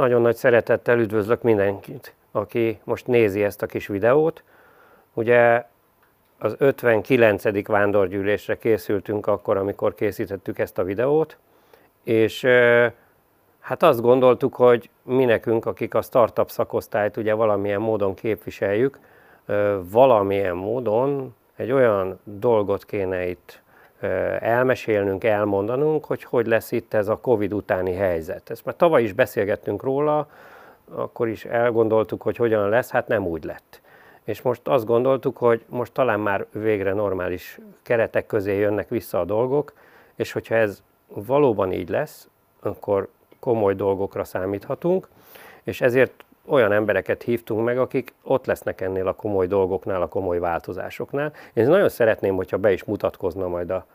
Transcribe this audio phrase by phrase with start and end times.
[0.00, 4.42] Nagyon nagy szeretettel üdvözlök mindenkit, aki most nézi ezt a kis videót.
[5.14, 5.64] Ugye
[6.38, 7.66] az 59.
[7.66, 11.36] vándorgyűlésre készültünk akkor, amikor készítettük ezt a videót,
[12.04, 12.44] és
[13.60, 18.98] hát azt gondoltuk, hogy mi nekünk, akik a startup szakosztályt ugye valamilyen módon képviseljük,
[19.82, 23.62] valamilyen módon egy olyan dolgot kéne itt
[24.40, 28.50] elmesélnünk, elmondanunk, hogy hogy lesz itt ez a Covid utáni helyzet.
[28.50, 30.28] Ezt már tavaly is beszélgettünk róla,
[30.94, 33.80] akkor is elgondoltuk, hogy hogyan lesz, hát nem úgy lett.
[34.24, 39.24] És most azt gondoltuk, hogy most talán már végre normális keretek közé jönnek vissza a
[39.24, 39.72] dolgok,
[40.14, 42.28] és hogyha ez valóban így lesz,
[42.60, 43.08] akkor
[43.40, 45.08] komoly dolgokra számíthatunk,
[45.62, 50.38] és ezért olyan embereket hívtunk meg, akik ott lesznek ennél a komoly dolgoknál, a komoly
[50.38, 51.32] változásoknál.
[51.52, 53.86] Én nagyon szeretném, hogyha be is mutatkozna majd a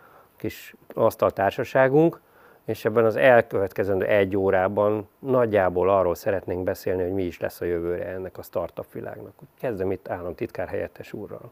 [0.45, 2.21] kis asztaltársaságunk,
[2.65, 7.65] és ebben az elkövetkezendő egy órában nagyjából arról szeretnénk beszélni, hogy mi is lesz a
[7.65, 9.33] jövőre ennek a startup világnak.
[9.59, 11.51] Kezdem itt államtitkár helyettes úrral.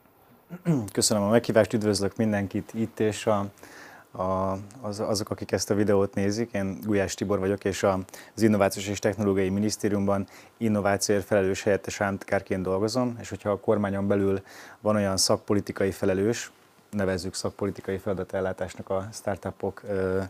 [0.91, 3.45] Köszönöm a meghívást, üdvözlök mindenkit itt és a
[4.15, 6.51] a, az, azok, akik ezt a videót nézik.
[6.51, 10.27] Én Gulyás Tibor vagyok, és az Innovációs és Technológiai Minisztériumban
[10.57, 14.41] innovációért felelős helyettes államtitkárként dolgozom, és hogyha a kormányon belül
[14.81, 16.51] van olyan szakpolitikai felelős,
[16.93, 20.29] nevezzük szakpolitikai feladatellátásnak a startupokkal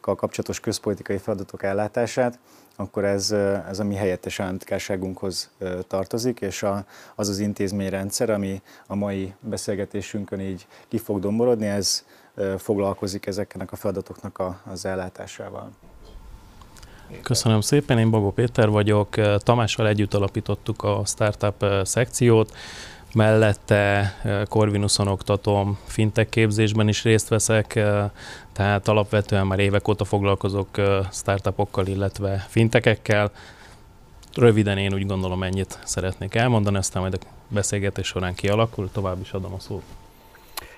[0.00, 2.38] kapcsolatos közpolitikai feladatok ellátását,
[2.76, 3.30] akkor ez,
[3.68, 5.50] ez a mi helyettes államtitkárságunkhoz
[5.86, 6.84] tartozik, és a,
[7.14, 12.04] az az intézményrendszer, ami a mai beszélgetésünkön így ki fog domborodni, ez
[12.58, 15.70] foglalkozik ezeknek a feladatoknak a, az ellátásával.
[17.22, 19.08] Köszönöm szépen, én Bagó Péter vagyok.
[19.38, 22.52] Tamással együtt alapítottuk a startup szekciót,
[23.16, 24.14] mellette
[24.48, 27.66] Corvinuson oktatom, fintech képzésben is részt veszek,
[28.52, 30.68] tehát alapvetően már évek óta foglalkozok
[31.12, 33.30] startupokkal, illetve fintekekkel.
[34.34, 39.32] Röviden én úgy gondolom ennyit szeretnék elmondani, aztán majd a beszélgetés során kialakul, tovább is
[39.32, 39.82] adom a szót.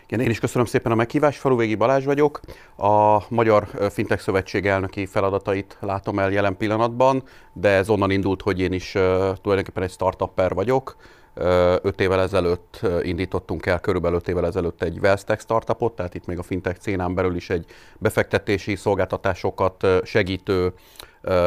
[0.07, 1.39] Igen, én is köszönöm szépen a meghívást.
[1.39, 2.41] Faluvégi Balázs vagyok.
[2.77, 7.23] A Magyar Fintech Szövetség elnöki feladatait látom el jelen pillanatban,
[7.53, 8.91] de ez onnan indult, hogy én is
[9.43, 10.97] tulajdonképpen egy startupper vagyok.
[11.83, 16.39] Öt évvel ezelőtt indítottunk el, körülbelül öt évvel ezelőtt egy Wellstech startupot, tehát itt még
[16.39, 17.65] a fintech cénán belül is egy
[17.99, 20.73] befektetési szolgáltatásokat segítő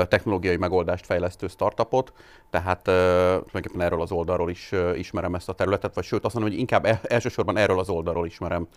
[0.08, 2.14] technológiai megoldást fejlesztő startupot,
[2.50, 6.62] tehát tulajdonképpen erről az oldalról is ismerem ezt a területet, vagy sőt azt mondom, hogy
[6.62, 8.68] inkább e, elsősorban erről az oldalról ismerem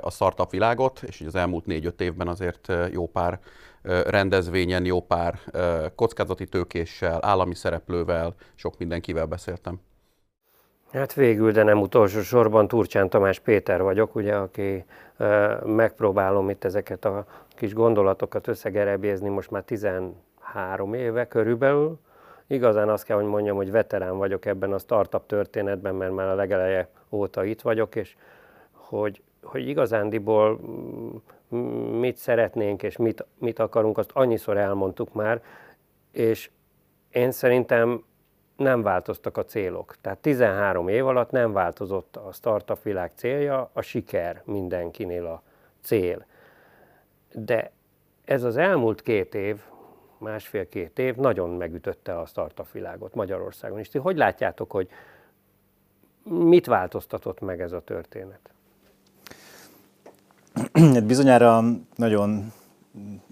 [0.00, 3.40] a startup világot, és az elmúlt négy-öt évben azért jó pár
[4.06, 5.40] rendezvényen, jó pár
[5.94, 9.80] kockázati tőkéssel, állami szereplővel, sok mindenkivel beszéltem.
[10.92, 14.84] Hát végül, de nem utolsó sorban Turcsán Tamás Péter vagyok, ugye, aki
[15.64, 21.98] megpróbálom itt ezeket a kis gondolatokat összegerebézni most már 13 éve körülbelül.
[22.46, 26.34] Igazán azt kell, hogy mondjam, hogy veterán vagyok ebben a startup történetben, mert már a
[26.34, 28.16] legeleje óta itt vagyok, és
[28.72, 30.60] hogy, hogy igazándiból
[31.98, 35.42] mit szeretnénk és mit, mit akarunk, azt annyiszor elmondtuk már,
[36.12, 36.50] és
[37.10, 38.04] én szerintem
[38.58, 39.96] nem változtak a célok.
[40.00, 45.42] Tehát 13 év alatt nem változott a startup világ célja, a siker mindenkinél a
[45.82, 46.26] cél.
[47.32, 47.70] De
[48.24, 49.60] ez az elmúlt két év,
[50.18, 53.88] másfél-két év nagyon megütötte a startup világot Magyarországon is.
[53.88, 54.88] Ti hogy látjátok, hogy
[56.22, 58.50] mit változtatott meg ez a történet?
[60.72, 61.62] Hát bizonyára
[61.94, 62.52] nagyon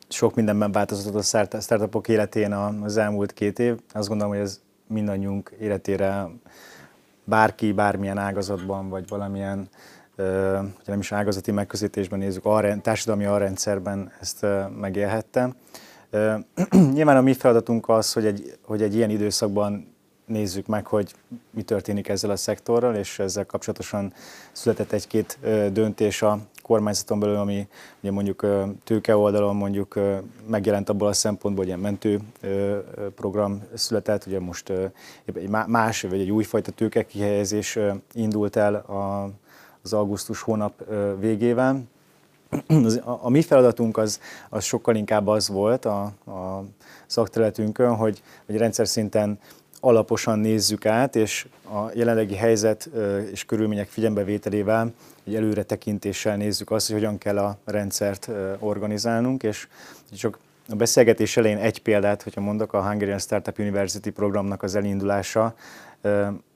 [0.09, 1.15] sok mindenben változott
[1.55, 3.79] a startupok életén az elmúlt két év.
[3.93, 6.29] Azt gondolom, hogy ez mindannyiunk életére
[7.25, 9.69] bárki, bármilyen ágazatban, vagy valamilyen
[10.17, 14.47] hogy nem is ágazati megközelítésben nézzük, a társadalmi alrendszerben ezt
[14.81, 15.55] megélhette.
[16.95, 19.95] Nyilván a mi feladatunk az, hogy egy, hogy egy ilyen időszakban
[20.27, 21.15] nézzük meg, hogy
[21.51, 24.13] mi történik ezzel a szektorral, és ezzel kapcsolatosan
[24.53, 25.39] született egy-két
[25.73, 27.69] döntés a kormányzaton belül, ami
[28.01, 28.47] ugye mondjuk
[28.85, 29.99] tőke oldalon mondjuk
[30.47, 32.21] megjelent abból a szempontból, hogy ilyen mentő
[33.15, 34.73] program született, ugye most
[35.25, 37.79] egy más, vagy egy újfajta tőke kihelyezés
[38.13, 38.85] indult el
[39.83, 40.85] az augusztus hónap
[41.19, 41.83] végével.
[43.05, 44.21] A, mi feladatunk az,
[44.51, 46.65] az sokkal inkább az volt a, a
[47.07, 49.39] szakterületünkön, hogy, hogy rendszer szinten
[49.81, 52.91] alaposan nézzük át, és a jelenlegi helyzet
[53.33, 54.93] és körülmények figyelembevételével
[55.27, 59.69] egy előre tekintéssel nézzük azt, hogy hogyan kell a rendszert organizálnunk, és
[60.13, 60.39] csak
[60.69, 65.55] a beszélgetés elején egy példát, hogyha mondok, a Hungarian Startup University programnak az elindulása,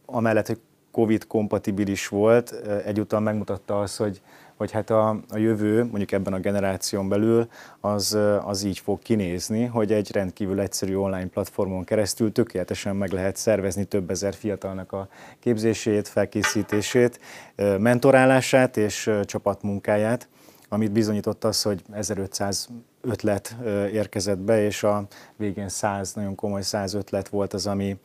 [0.07, 2.51] amellett, hogy Covid kompatibilis volt,
[2.85, 4.21] egyúttal megmutatta azt, hogy
[4.61, 7.49] hogy hát a, a jövő, mondjuk ebben a generáción belül,
[7.81, 13.37] az, az így fog kinézni, hogy egy rendkívül egyszerű online platformon keresztül tökéletesen meg lehet
[13.37, 15.09] szervezni több ezer fiatalnak a
[15.39, 17.21] képzését, felkészítését,
[17.79, 20.29] mentorálását és csapatmunkáját,
[20.73, 22.69] amit bizonyított az, hogy 1500
[23.01, 23.57] ötlet
[23.93, 25.07] érkezett be, és a
[25.37, 27.97] végén 100, nagyon komoly 100 ötlet volt az, ami,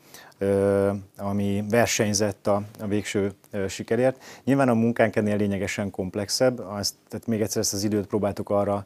[1.18, 3.32] ami versenyzett a, a végső
[3.68, 4.24] sikerért.
[4.44, 8.86] Nyilván a munkánk ennél lényegesen komplexebb, azt, tehát még egyszer ezt az időt próbáltuk arra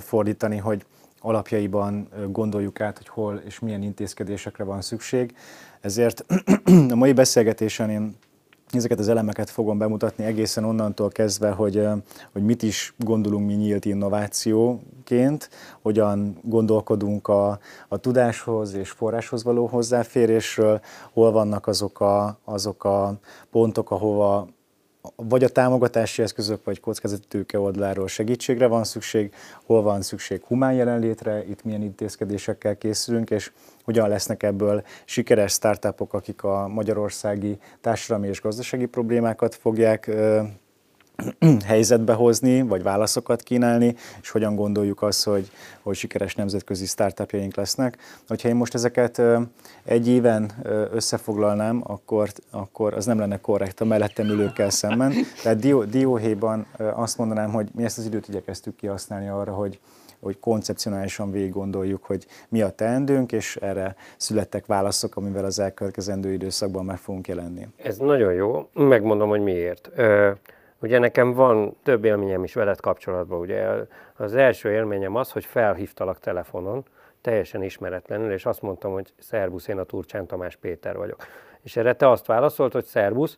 [0.00, 0.84] fordítani, hogy
[1.20, 5.34] alapjaiban gondoljuk át, hogy hol és milyen intézkedésekre van szükség.
[5.80, 6.24] Ezért
[6.90, 8.16] a mai beszélgetésen én
[8.76, 11.88] ezeket az elemeket fogom bemutatni egészen onnantól kezdve, hogy,
[12.32, 15.50] hogy mit is gondolunk mi nyílt innovációként,
[15.82, 17.58] hogyan gondolkodunk a,
[17.88, 20.80] a tudáshoz és forráshoz való hozzáférésről,
[21.12, 23.14] hol vannak azok a, azok a
[23.50, 24.48] pontok, ahova
[25.16, 30.72] vagy a támogatási eszközök, vagy kockázati tőke oldaláról segítségre van szükség, hol van szükség humán
[30.72, 33.52] jelenlétre, itt milyen intézkedésekkel készülünk, és
[33.84, 40.10] hogyan lesznek ebből sikeres startupok, akik a magyarországi társadalmi és gazdasági problémákat fogják
[41.66, 45.50] helyzetbe hozni, vagy válaszokat kínálni, és hogyan gondoljuk azt, hogy,
[45.82, 47.98] hogy sikeres nemzetközi startupjaink lesznek.
[48.28, 49.22] Hogyha én most ezeket
[49.84, 50.50] egy éven
[50.92, 55.12] összefoglalnám, akkor, akkor az nem lenne korrekt a mellettem ülőkkel szemben.
[55.42, 59.78] Tehát dióhéjban azt mondanám, hogy mi ezt az időt igyekeztük kihasználni arra, hogy,
[60.20, 66.32] hogy koncepcionálisan végig gondoljuk, hogy mi a teendőnk, és erre születtek válaszok, amivel az elkövetkezendő
[66.32, 67.66] időszakban meg fogunk jelenni.
[67.76, 69.90] Ez nagyon jó, megmondom, hogy miért.
[70.82, 73.38] Ugye nekem van több élményem is veled kapcsolatban.
[73.38, 73.68] Ugye
[74.16, 76.84] az első élményem az, hogy felhívtalak telefonon,
[77.20, 81.26] teljesen ismeretlenül, és azt mondtam, hogy szervusz, én a Turcsán Tamás Péter vagyok.
[81.62, 83.36] És erre te azt válaszolt, hogy szervusz,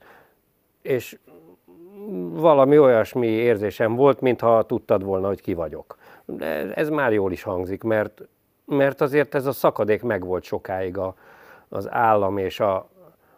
[0.82, 1.18] és
[2.32, 5.96] valami olyasmi érzésem volt, mintha tudtad volna, hogy ki vagyok.
[6.24, 8.22] De ez már jól is hangzik, mert,
[8.64, 11.14] mert azért ez a szakadék megvolt sokáig a,
[11.68, 12.88] az állam és a,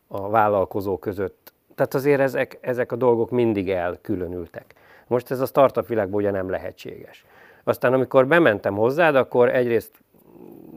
[0.07, 1.44] a vállalkozó között
[1.75, 4.75] tehát azért ezek, ezek a dolgok mindig elkülönültek.
[5.07, 7.25] Most ez a startup világban ugye nem lehetséges.
[7.65, 9.93] Aztán amikor bementem hozzád, akkor egyrészt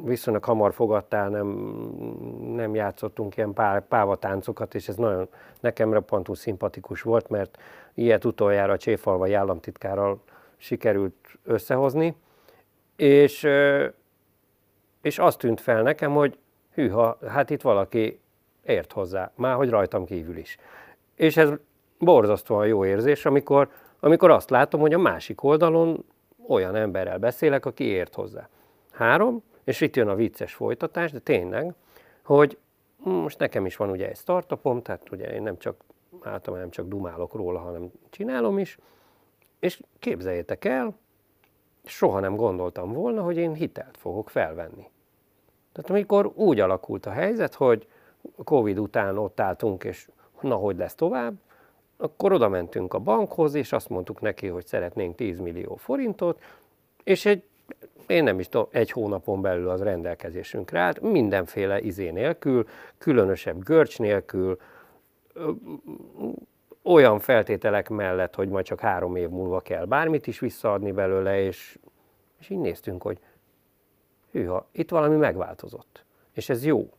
[0.04, 1.48] viszonylag hamar fogadtál, nem,
[2.56, 5.28] nem játszottunk ilyen pá, pávatáncokat, és ez nagyon
[5.60, 7.58] nekem roppantú szimpatikus volt, mert
[7.94, 10.22] ilyet utoljára a Cséfalvai államtitkárral
[10.58, 12.16] sikerült összehozni,
[12.96, 13.48] és,
[15.02, 16.38] és azt tűnt fel nekem, hogy
[16.74, 18.20] hűha, hát itt valaki
[18.66, 20.58] ért hozzá, már hogy rajtam kívül is.
[21.18, 21.50] És ez
[22.00, 23.70] borzasztóan jó érzés, amikor,
[24.00, 26.06] amikor azt látom, hogy a másik oldalon
[26.48, 28.50] olyan emberrel beszélek, aki ért hozzá.
[28.92, 31.74] Három, és itt jön a vicces folytatás, de tényleg,
[32.24, 32.58] hogy
[32.98, 35.76] most nekem is van ugye egy startupom, tehát ugye én nem csak
[36.22, 38.78] általában nem csak dumálok róla, hanem csinálom is,
[39.60, 40.98] és képzeljétek el,
[41.84, 44.90] soha nem gondoltam volna, hogy én hitelt fogok felvenni.
[45.72, 47.88] Tehát amikor úgy alakult a helyzet, hogy
[48.44, 50.10] Covid után ott álltunk, és
[50.42, 51.34] na, hogy lesz tovább,
[51.98, 56.42] akkor oda mentünk a bankhoz, és azt mondtuk neki, hogy szeretnénk 10 millió forintot,
[57.04, 57.44] és egy,
[58.08, 62.68] én nem is tudom, egy hónapon belül az rendelkezésünkre állt, mindenféle izé nélkül,
[62.98, 64.58] különösebb görcs nélkül,
[66.82, 71.80] olyan feltételek mellett, hogy majd csak három év múlva kell bármit is visszaadni belőle, és,
[72.40, 73.20] és így néztünk, hogy
[74.32, 76.06] hűha, itt valami megváltozott.
[76.34, 76.90] És ez jó.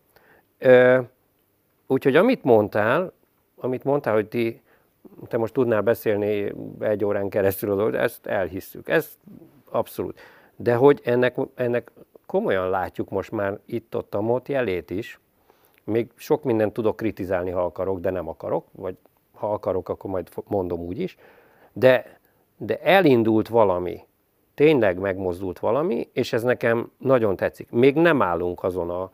[1.86, 3.12] úgyhogy amit mondtál,
[3.60, 4.62] amit mondtál, hogy ti,
[5.28, 9.18] te most tudnál beszélni egy órán keresztül, ezt elhisszük, ez
[9.70, 10.20] abszolút.
[10.56, 11.92] De hogy ennek, ennek
[12.26, 15.20] komolyan látjuk most már itt-ott a mód jelét is,
[15.84, 18.96] még sok mindent tudok kritizálni, ha akarok, de nem akarok, vagy
[19.32, 21.16] ha akarok, akkor majd mondom úgy is,
[21.72, 22.18] de,
[22.56, 24.06] de elindult valami,
[24.54, 27.70] tényleg megmozdult valami, és ez nekem nagyon tetszik.
[27.70, 29.10] Még nem állunk azon a,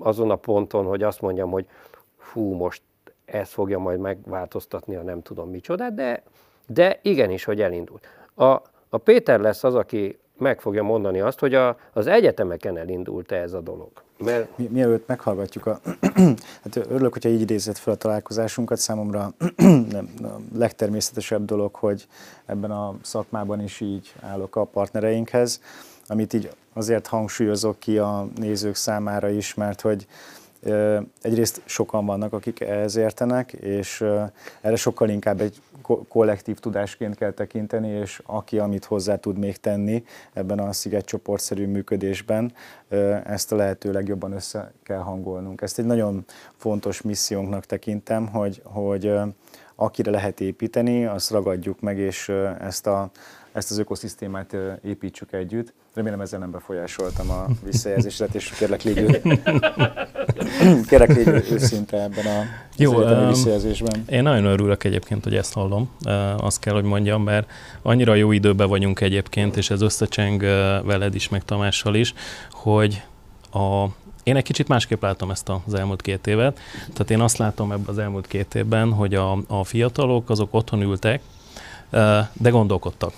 [0.00, 1.66] azon a ponton, hogy azt mondjam, hogy
[2.16, 2.82] fú, most
[3.26, 6.22] ez fogja majd megváltoztatni a nem tudom micsodát, de,
[6.66, 8.06] de igenis, hogy elindult.
[8.34, 8.44] A,
[8.88, 13.52] a Péter lesz az, aki meg fogja mondani azt, hogy a, az egyetemeken elindult ez
[13.52, 13.90] a dolog.
[14.18, 14.58] Mert...
[14.58, 15.80] Mi, mielőtt meghallgatjuk a...
[16.62, 18.78] hát örülök, hogyha így idézett fel a találkozásunkat.
[18.78, 19.32] Számomra
[19.90, 22.06] nem, a legtermészetesebb dolog, hogy
[22.46, 25.60] ebben a szakmában is így állok a partnereinkhez,
[26.06, 30.06] amit így azért hangsúlyozok ki a nézők számára is, mert hogy
[31.22, 34.04] Egyrészt sokan vannak, akik ehhez értenek, és
[34.60, 35.60] erre sokkal inkább egy
[36.08, 42.52] kollektív tudásként kell tekinteni, és aki, amit hozzá tud még tenni ebben a szigetcsoportszerű működésben,
[43.24, 45.60] ezt a lehető legjobban össze kell hangolnunk.
[45.60, 46.24] Ezt egy nagyon
[46.56, 49.12] fontos missziónknak tekintem, hogy, hogy
[49.74, 52.28] akire lehet építeni, azt ragadjuk meg, és
[52.60, 53.10] ezt, a,
[53.56, 55.72] ezt az ökoszisztémát építsük együtt.
[55.94, 59.20] Remélem ezzel nem befolyásoltam a visszajelzéset, és kérlek légy,
[60.88, 62.44] kérlek légy őszinte ebben a
[62.76, 64.04] Jó, um, visszajelzésben.
[64.08, 65.90] Én nagyon örülök egyébként, hogy ezt hallom,
[66.36, 67.50] azt kell, hogy mondjam, mert
[67.82, 70.40] annyira jó időben vagyunk egyébként, és ez összecseng
[70.84, 72.14] veled is, meg Tamással is,
[72.50, 73.02] hogy
[73.52, 73.84] a,
[74.22, 76.58] én egy kicsit másképp látom ezt az elmúlt két évet.
[76.92, 80.82] Tehát én azt látom ebben az elmúlt két évben, hogy a, a fiatalok azok otthon
[80.82, 81.20] ültek,
[82.32, 83.12] de gondolkodtak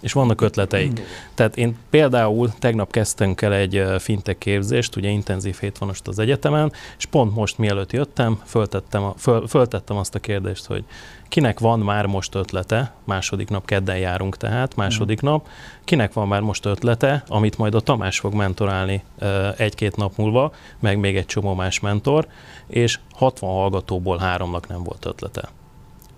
[0.00, 1.00] és vannak ötleteik.
[1.34, 6.18] Tehát én például tegnap kezdtünk el egy fintech képzést, ugye intenzív hét van most az
[6.18, 10.84] egyetemen, és pont most mielőtt jöttem, föltettem, a, föl, föltettem azt a kérdést, hogy
[11.28, 15.46] kinek van már most ötlete, második nap kedden járunk tehát, második nap,
[15.84, 19.02] kinek van már most ötlete, amit majd a Tamás fog mentorálni
[19.56, 22.26] egy-két nap múlva, meg még egy csomó más mentor,
[22.66, 25.48] és 60 hallgatóból háromnak nem volt ötlete.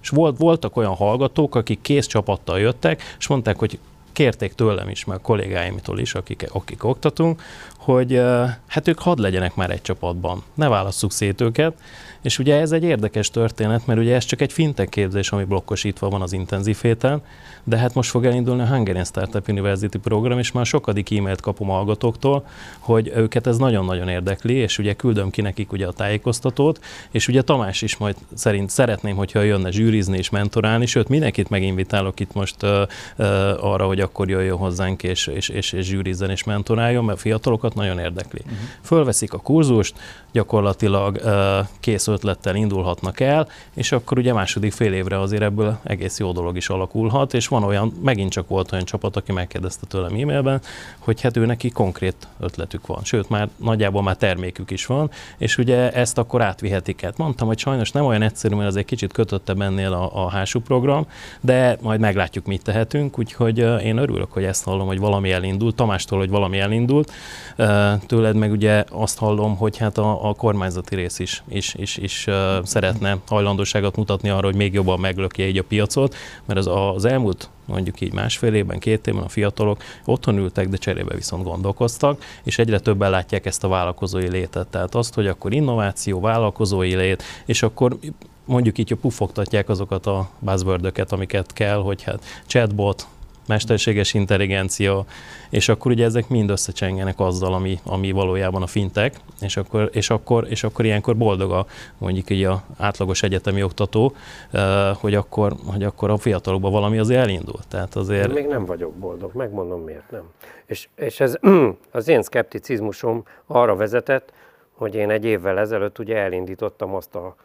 [0.02, 3.78] És volt, voltak olyan hallgatók, akik kész csapattal jöttek, és mondták, hogy
[4.12, 7.42] kérték tőlem is, meg kollégáimtól is, akik, akik oktatunk,
[7.78, 8.22] hogy
[8.66, 11.74] hát ők hadd legyenek már egy csapatban, ne válasszuk szét őket,
[12.22, 16.08] és ugye ez egy érdekes történet, mert ugye ez csak egy fintech képzés, ami blokkosítva
[16.08, 17.22] van az intenzív héten,
[17.64, 21.68] de hát most fog elindulni a Hungarian Startup University program, és már sokadik e-mailt kapom
[21.68, 22.46] hallgatóktól,
[22.78, 27.42] hogy őket ez nagyon-nagyon érdekli, és ugye küldöm ki nekik ugye a tájékoztatót, és ugye
[27.42, 32.62] Tamás is majd szerint szeretném, hogyha jönne zsűrizni és mentorálni, sőt mindenkit meginvitálok itt most
[32.62, 32.70] uh,
[33.18, 33.26] uh,
[33.64, 37.98] arra, hogy akkor jöjjön hozzánk és, és, és, és zsűrizzen és mentoráljon, mert fiatalokat nagyon
[37.98, 38.40] érdekli.
[38.42, 38.58] Uh-huh.
[38.82, 39.94] Fölveszik a kurzust,
[40.32, 46.18] gyakorlatilag uh, kész ötlettel indulhatnak el, és akkor ugye második fél évre azért ebből egész
[46.18, 50.14] jó dolog is alakulhat, és van olyan, megint csak volt olyan csapat, aki megkérdezte tőlem
[50.14, 50.60] e-mailben,
[50.98, 55.58] hogy hát ő neki konkrét ötletük van, sőt már nagyjából már termékük is van, és
[55.58, 57.16] ugye ezt akkor átvihetik át.
[57.16, 60.60] Mondtam, hogy sajnos nem olyan egyszerű, mert az egy kicsit kötöttebb ennél a, a hású
[60.60, 61.06] program,
[61.40, 66.18] de majd meglátjuk, mit tehetünk, úgyhogy én örülök, hogy ezt hallom, hogy valami elindult, Tamástól,
[66.18, 67.12] hogy valami elindult,
[68.06, 72.26] tőled meg ugye azt hallom, hogy hát a, a kormányzati rész is, is, is, is
[72.62, 76.14] szeretne hajlandóságot mutatni arra, hogy még jobban meglökje így a piacot,
[76.44, 80.76] mert az, az elmúlt mondjuk így másfél évben, két évben a fiatalok otthon ültek, de
[80.76, 84.66] cserébe viszont gondolkoztak, és egyre többen látják ezt a vállalkozói létet.
[84.66, 87.98] Tehát azt, hogy akkor innováció, vállalkozói lét, és akkor
[88.44, 93.06] mondjuk így, hogy pufogtatják azokat a buzzword amiket kell, hogy hát chatbot,
[93.46, 95.04] mesterséges intelligencia,
[95.50, 100.10] és akkor ugye ezek mind összecsengenek azzal, ami, ami valójában a fintek, és akkor, és,
[100.10, 101.66] akkor, és akkor ilyenkor boldog a
[101.98, 104.12] mondjuk így a átlagos egyetemi oktató,
[104.94, 107.58] hogy akkor, hogy akkor a fiatalokban valami azért elindul.
[107.68, 108.32] Tehát azért...
[108.32, 110.22] Még nem vagyok boldog, megmondom miért nem.
[110.66, 111.34] És, és ez
[111.90, 114.32] az én szkepticizmusom arra vezetett,
[114.72, 117.36] hogy én egy évvel ezelőtt ugye elindítottam azt a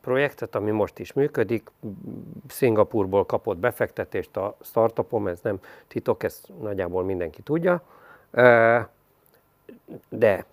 [0.00, 1.70] projektet, ami most is működik.
[2.48, 7.82] Szingapurból kapott befektetést a startupom, ez nem titok, ezt nagyjából mindenki tudja.
[10.08, 10.44] De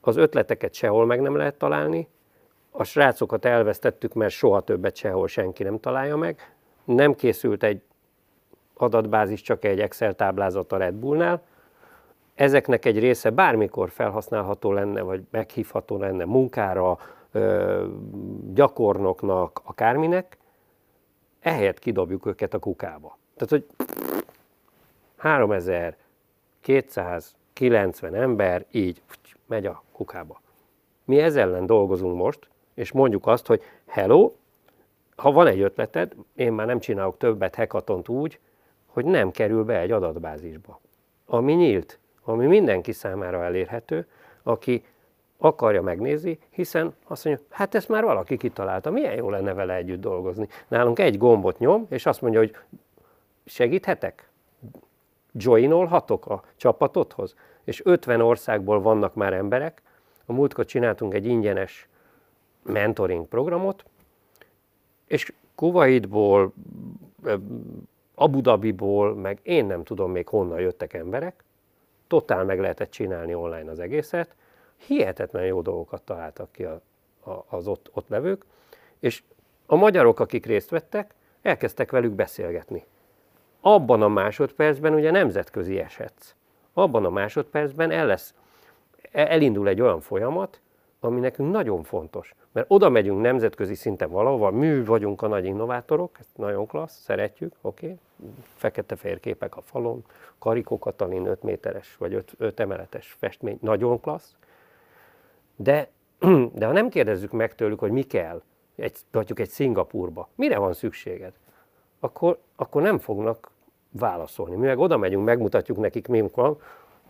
[0.00, 2.08] Az ötleteket sehol meg nem lehet találni,
[2.76, 6.54] a srácokat elvesztettük, mert soha többet sehol senki nem találja meg.
[6.84, 7.82] Nem készült egy
[8.74, 11.42] adatbázis, csak egy Excel táblázat a Red Bullnál.
[12.34, 16.98] Ezeknek egy része bármikor felhasználható lenne, vagy meghívható lenne munkára,
[18.52, 20.36] gyakornoknak, akárminek,
[21.44, 23.18] ehelyett kidobjuk őket a kukába.
[23.36, 23.66] Tehát, hogy
[25.16, 29.02] 3290 ember így
[29.46, 30.40] megy a kukába.
[31.04, 34.32] Mi ezzel ellen dolgozunk most, és mondjuk azt, hogy hello,
[35.16, 38.38] ha van egy ötleted, én már nem csinálok többet hekatont úgy,
[38.86, 40.80] hogy nem kerül be egy adatbázisba.
[41.26, 44.06] Ami nyílt, ami mindenki számára elérhető,
[44.42, 44.84] aki
[45.38, 50.00] akarja megnézni, hiszen azt mondja, hát ezt már valaki kitalálta, milyen jó lenne vele együtt
[50.00, 50.48] dolgozni.
[50.68, 52.56] Nálunk egy gombot nyom, és azt mondja, hogy
[53.44, 54.28] segíthetek?
[55.32, 57.34] Joinolhatok a csapatodhoz?
[57.64, 59.82] És 50 országból vannak már emberek.
[60.26, 61.88] A múltkor csináltunk egy ingyenes
[62.62, 63.84] mentoring programot,
[65.06, 66.52] és Kuwaitból,
[68.14, 71.44] Abu Dhabiból, meg én nem tudom még honnan jöttek emberek,
[72.06, 74.34] totál meg lehetett csinálni online az egészet,
[74.76, 76.80] hihetetlen jó dolgokat találtak ki a,
[77.24, 78.44] a, az ott, ott levők,
[79.00, 79.22] és
[79.66, 82.84] a magyarok, akik részt vettek, elkezdtek velük beszélgetni.
[83.60, 86.34] Abban a másodpercben ugye nemzetközi esetsz.
[86.72, 88.34] Abban a másodpercben el lesz,
[89.12, 90.60] elindul egy olyan folyamat,
[91.00, 92.34] ami nekünk nagyon fontos.
[92.52, 97.54] Mert oda megyünk nemzetközi szinten valahova, mű vagyunk a nagy innovátorok, ez nagyon klassz, szeretjük,
[97.60, 97.98] oké, okay.
[98.54, 100.04] fekete-fehér képek a falon,
[100.38, 104.36] Karikó Katalin 5 méteres vagy 5, 5 emeletes festmény, nagyon klassz,
[105.56, 105.88] de,
[106.58, 108.42] de ha nem kérdezzük meg tőlük, hogy mi kell,
[108.76, 111.32] egy, mondjuk egy Szingapurba, mire van szükséged,
[112.00, 113.50] akkor, akkor nem fognak
[113.90, 114.56] válaszolni.
[114.56, 116.56] Mi meg oda megyünk, megmutatjuk nekik, mi van,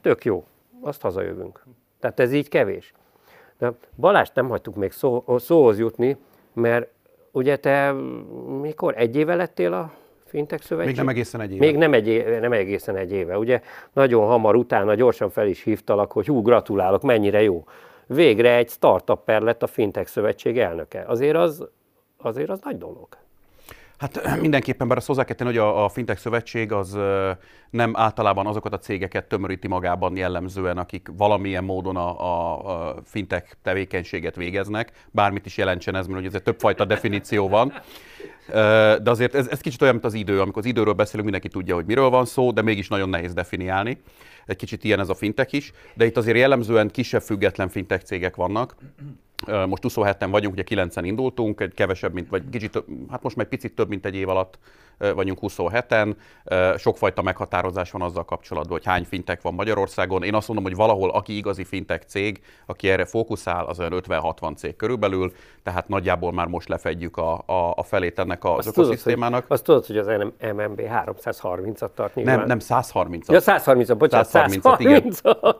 [0.00, 0.44] tök jó,
[0.80, 1.64] azt hazajövünk.
[2.00, 2.92] Tehát ez így kevés.
[3.58, 6.16] De Balást nem hagytuk még szó, szóhoz jutni,
[6.52, 6.88] mert
[7.30, 7.92] ugye te
[8.60, 9.92] mikor egy éve lettél a
[10.24, 10.94] Fintech Szövetség?
[10.94, 11.64] Még nem egészen egy éve.
[11.64, 13.38] Még nem, egy, nem egészen egy éve.
[13.38, 13.60] Ugye
[13.92, 17.64] nagyon hamar utána gyorsan fel is hívtalak, hogy hú, gratulálok, mennyire jó
[18.06, 21.04] végre egy startupper lett a Fintech Szövetség elnöke.
[21.06, 21.68] Azért az,
[22.16, 23.08] azért az nagy dolog.
[24.04, 26.98] Hát mindenképpen, bár azt hozzá kell tenni, hogy a, a Fintech Szövetség az
[27.70, 33.52] nem általában azokat a cégeket tömöríti magában jellemzően, akik valamilyen módon a, a, a fintech
[33.62, 37.72] tevékenységet végeznek, bármit is jelentsen ez, mert ugye ez többfajta definíció van.
[39.02, 40.40] De azért ez, ez kicsit olyan, mint az idő.
[40.40, 44.02] Amikor az időről beszélünk, mindenki tudja, hogy miről van szó, de mégis nagyon nehéz definiálni.
[44.46, 48.36] Egy kicsit ilyen ez a fintech is, de itt azért jellemzően kisebb független fintech cégek
[48.36, 48.74] vannak.
[49.46, 53.50] Most 27-en vagyunk, ugye 9-en indultunk, egy kevesebb, mint, vagy kicsit, hát most már egy
[53.50, 54.58] picit több, mint egy év alatt
[54.98, 56.14] vagyunk 27-en.
[56.78, 60.22] Sokfajta meghatározás van azzal kapcsolatban, hogy hány fintek van Magyarországon.
[60.22, 64.56] Én azt mondom, hogy valahol, aki igazi fintek cég, aki erre fókuszál, az olyan 50-60
[64.56, 69.46] cég körülbelül, tehát nagyjából már most lefedjük a, a, a felét ennek az azt ökoszisztémának.
[69.46, 72.38] Tudod, hogy, azt tudod, hogy az MMB 330-at tart nyilván?
[72.38, 73.26] Nem, nem 130-at.
[73.26, 75.54] Ja, 130-at, bocsánat, 130-at, 130 igen.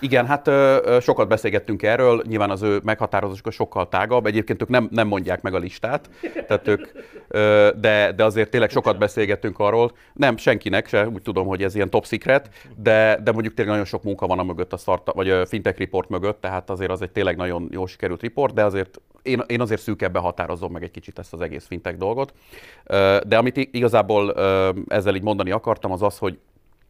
[0.00, 4.88] Igen, hát ö, sokat beszélgettünk erről, nyilván az ő meghatározásuk sokkal tágabb, egyébként ők nem,
[4.90, 6.10] nem mondják meg a listát,
[6.46, 6.88] tehát ők,
[7.28, 11.74] ö, de, de azért tényleg sokat beszélgettünk arról, nem senkinek se, úgy tudom, hogy ez
[11.74, 15.14] ilyen top secret, de, de mondjuk tényleg nagyon sok munka van a mögött, a startup,
[15.14, 18.64] vagy a fintech report mögött, tehát azért az egy tényleg nagyon jó sikerült report, de
[18.64, 22.32] azért én, én azért szűkebben határozom meg egy kicsit ezt az egész fintech dolgot.
[23.26, 24.34] De amit igazából
[24.88, 26.38] ezzel így mondani akartam, az az, hogy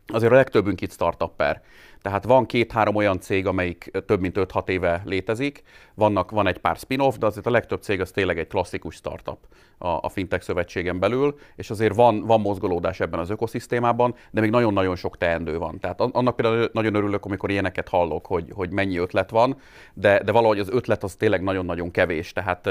[0.06, 1.62] azért a legtöbbünk itt startupper.
[2.02, 5.62] Tehát van két-három olyan cég, amelyik több mint 5-6 éve létezik,
[5.94, 9.38] vannak, van egy pár spin-off, de azért a legtöbb cég az tényleg egy klasszikus startup
[9.78, 14.50] a, a fintech szövetségen belül, és azért van, van mozgolódás ebben az ökoszisztémában, de még
[14.50, 15.78] nagyon-nagyon sok teendő van.
[15.80, 19.56] Tehát annak például nagyon örülök, amikor ilyeneket hallok, hogy, hogy mennyi ötlet van,
[19.94, 22.32] de, de valahogy az ötlet az tényleg nagyon-nagyon kevés.
[22.32, 22.68] Tehát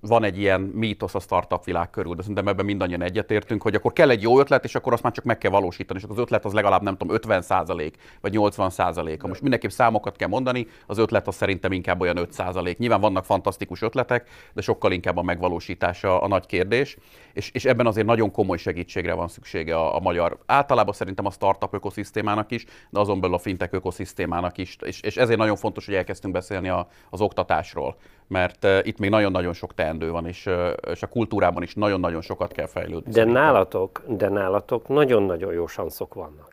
[0.00, 3.92] van egy ilyen mítosz a startup világ körül, de szerintem ebben mindannyian egyetértünk, hogy akkor
[3.92, 6.22] kell egy jó ötlet, és akkor azt már csak meg kell valósítani, és akkor az
[6.22, 9.26] ötlet az legalább nem tudom, 50% vagy 80 százaléka.
[9.26, 12.78] Most mindenképp számokat kell mondani, az ötlet az szerintem inkább olyan 5 százalék.
[12.78, 16.96] Nyilván vannak fantasztikus ötletek, de sokkal inkább a megvalósítása a nagy kérdés,
[17.32, 21.30] és, és ebben azért nagyon komoly segítségre van szüksége a, a magyar, általában szerintem a
[21.30, 25.86] startup ökoszisztémának is, de azon belül a fintech ökoszisztémának is, és, és ezért nagyon fontos,
[25.86, 30.46] hogy elkezdtünk beszélni a, az oktatásról, mert uh, itt még nagyon-nagyon sok teendő van, és,
[30.46, 33.12] uh, és a kultúrában is nagyon-nagyon sokat kell fejlődni.
[33.12, 36.49] De nálatok, de nálatok nagyon-nagyon jó sanszok vannak.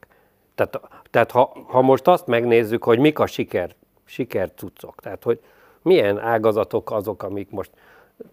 [0.57, 5.39] Tehát, tehát ha, ha most azt megnézzük, hogy mik a siker, siker cuccok, tehát hogy
[5.81, 7.71] milyen ágazatok azok, amik most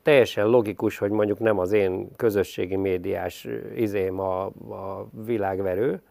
[0.02, 6.02] teljesen logikus, hogy mondjuk nem az én közösségi médiás izém a, a világverő,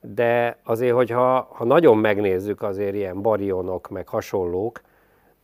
[0.00, 4.80] de azért, hogyha ha nagyon megnézzük azért ilyen barionok, meg hasonlók,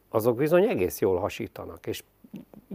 [0.08, 2.02] azok bizony egész jól hasítanak, és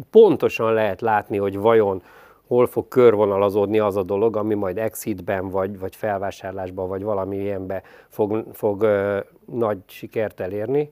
[0.09, 2.03] pontosan lehet látni, hogy vajon
[2.47, 7.83] hol fog körvonalazódni az a dolog, ami majd exitben, vagy, vagy felvásárlásban, vagy valami ilyenbe
[8.07, 10.91] fog, fog ö, nagy sikert elérni.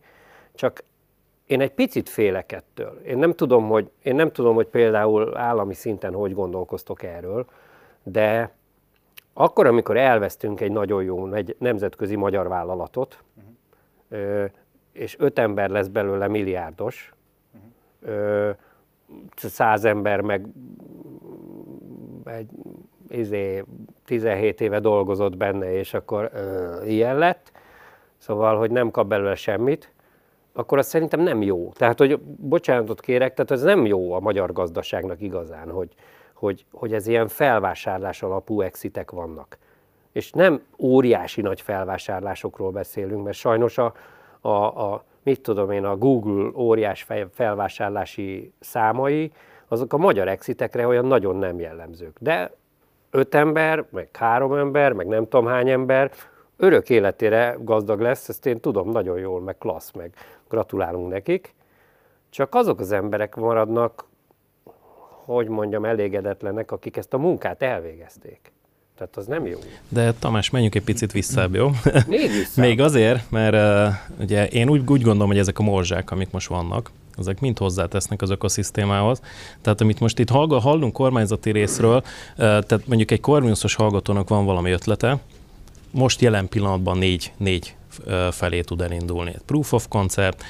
[0.54, 0.84] Csak
[1.46, 3.02] én egy picit félek ettől.
[3.06, 7.46] Én nem tudom, hogy, én nem tudom, hogy például állami szinten hogy gondolkoztok erről,
[8.04, 8.52] de
[9.34, 13.24] akkor, amikor elvesztünk egy nagyon jó egy nemzetközi magyar vállalatot,
[14.10, 14.50] uh-huh.
[14.92, 17.14] és öt ember lesz belőle milliárdos,
[18.04, 18.56] uh-huh.
[19.36, 20.48] száz ember meg
[22.26, 22.50] egy
[23.10, 23.64] izé,
[24.06, 27.52] 17 éve dolgozott benne, és akkor ö, ilyen lett,
[28.18, 29.92] szóval, hogy nem kap belőle semmit,
[30.54, 31.72] akkor az szerintem nem jó.
[31.72, 35.94] Tehát, hogy bocsánatot kérek, tehát ez nem jó a magyar gazdaságnak igazán, hogy,
[36.34, 39.58] hogy, hogy ez ilyen felvásárlás alapú exitek vannak.
[40.12, 43.94] És nem óriási nagy felvásárlásokról beszélünk, mert sajnos a,
[44.42, 49.32] a, a mit tudom én, a Google óriás felvásárlási számai,
[49.74, 52.18] azok a magyar exitekre olyan nagyon nem jellemzők.
[52.20, 52.52] De
[53.12, 56.12] öt ember, meg három ember, meg nem tudom hány ember,
[56.58, 60.14] örök életére gazdag lesz, ezt én tudom nagyon jól, meg klassz, meg
[60.50, 61.54] gratulálunk nekik.
[62.30, 64.06] Csak azok az emberek maradnak,
[65.26, 68.52] hogy mondjam, elégedetlenek, akik ezt a munkát elvégezték.
[68.98, 69.58] Tehát az nem jó.
[69.90, 71.70] De Tamás, menjünk egy picit vissza, jó?
[72.08, 72.62] Még vissza.
[72.66, 76.48] Még azért, mert uh, ugye én úgy, úgy gondolom, hogy ezek a morzsák, amik most
[76.48, 79.22] vannak, ezek mind hozzátesznek az ökoszisztémához.
[79.62, 82.04] Tehát amit most itt hallunk kormányzati részről,
[82.36, 85.20] tehát mondjuk egy Corvinusos hallgatónak van valami ötlete,
[85.92, 87.76] most jelen pillanatban négy, négy
[88.32, 89.36] felé tud elindulni.
[89.46, 90.44] Proof of concept,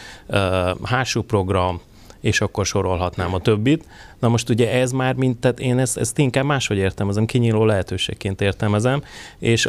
[0.84, 1.82] hátsó program,
[2.20, 3.86] és akkor sorolhatnám a többit.
[4.20, 8.42] Na most ugye ez már, mint, tehát én ezt, ezt inkább máshogy értelmezem, kinyíló lehetőségként
[8.42, 9.04] értelmezem,
[9.40, 9.68] és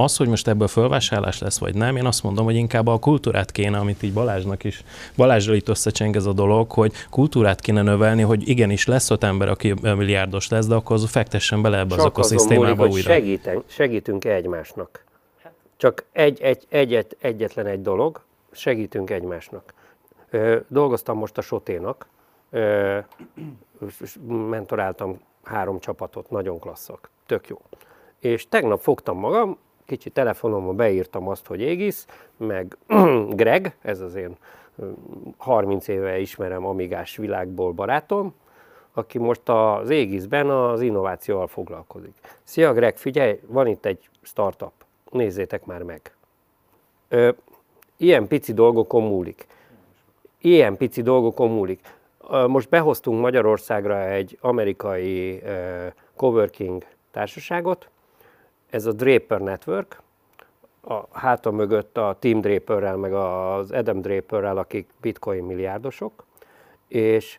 [0.00, 3.52] az, hogy most ebből fölvásárlás lesz, vagy nem, én azt mondom, hogy inkább a kultúrát
[3.52, 4.84] kéne, amit így Balázsnak is,
[5.16, 9.48] Balázsra itt összecseng ez a dolog, hogy kultúrát kéne növelni, hogy igenis lesz ott ember,
[9.48, 13.12] aki milliárdos lesz, de akkor az fektessen bele ebbe Csak az ökoszisztémába újra.
[13.12, 15.04] Segítünk, segítünk egymásnak.
[15.76, 18.20] Csak egy, egy, egyet, egyetlen egy dolog,
[18.52, 19.74] segítünk egymásnak.
[20.30, 22.06] Ö, dolgoztam most a Soténak,
[22.50, 22.98] ö,
[24.26, 27.60] mentoráltam három csapatot, nagyon klasszak, tök jó.
[28.18, 29.58] És tegnap fogtam magam,
[29.90, 32.04] kicsi telefonomon beírtam azt, hogy Égis,
[32.36, 32.76] meg
[33.40, 34.36] Greg, ez az én
[35.36, 38.34] 30 éve ismerem Amigás világból barátom,
[38.92, 42.14] aki most az Égisben az innovációval foglalkozik.
[42.44, 44.72] Szia Greg, figyelj, van itt egy startup
[45.10, 46.14] nézzétek már meg.
[47.08, 47.30] Ö,
[47.96, 49.46] ilyen pici dolgokon múlik.
[50.40, 51.80] Ilyen pici dolgokon múlik.
[52.46, 57.88] Most behoztunk Magyarországra egy amerikai uh, coworking társaságot,
[58.70, 60.02] ez a Draper Network,
[60.82, 66.24] a háta mögött a Tim Draperrel, meg az Adam Draperrel, akik bitcoin milliárdosok,
[66.88, 67.38] és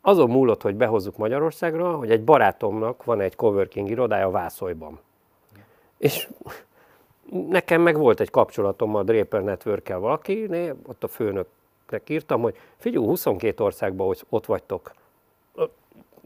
[0.00, 4.98] azon múlott, hogy behozzuk Magyarországra, hogy egy barátomnak van egy coworking irodája Vászolyban.
[5.98, 6.28] És
[7.48, 13.04] nekem meg volt egy kapcsolatom a Draper Network-kel valakinél, ott a főnöknek írtam, hogy figyelj,
[13.06, 14.92] 22 országban ott vagytok,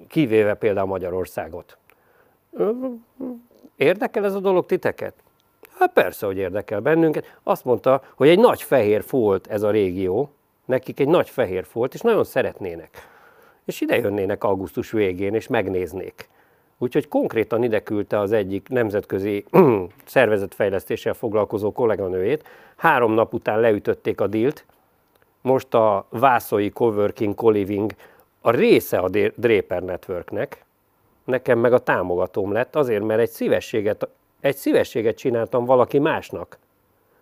[0.08, 1.76] kivéve például Magyarországot.
[3.82, 5.14] Érdekel ez a dolog titeket?
[5.78, 7.38] Hát persze, hogy érdekel bennünket.
[7.42, 10.30] Azt mondta, hogy egy nagy fehér folt ez a régió,
[10.64, 13.08] nekik egy nagy fehér folt, és nagyon szeretnének.
[13.64, 16.28] És ide jönnének augusztus végén, és megnéznék.
[16.78, 19.44] Úgyhogy konkrétan ide küldte az egyik nemzetközi
[20.04, 22.48] szervezetfejlesztéssel foglalkozó kolléganőjét.
[22.76, 24.64] Három nap után leütötték a dílt.
[25.40, 27.92] Most a Vászói Coworking Co-Living
[28.40, 30.64] a része a Draper Networknek,
[31.24, 34.08] nekem meg a támogatóm lett, azért, mert egy szívességet,
[34.40, 36.58] egy szívességet csináltam valaki másnak.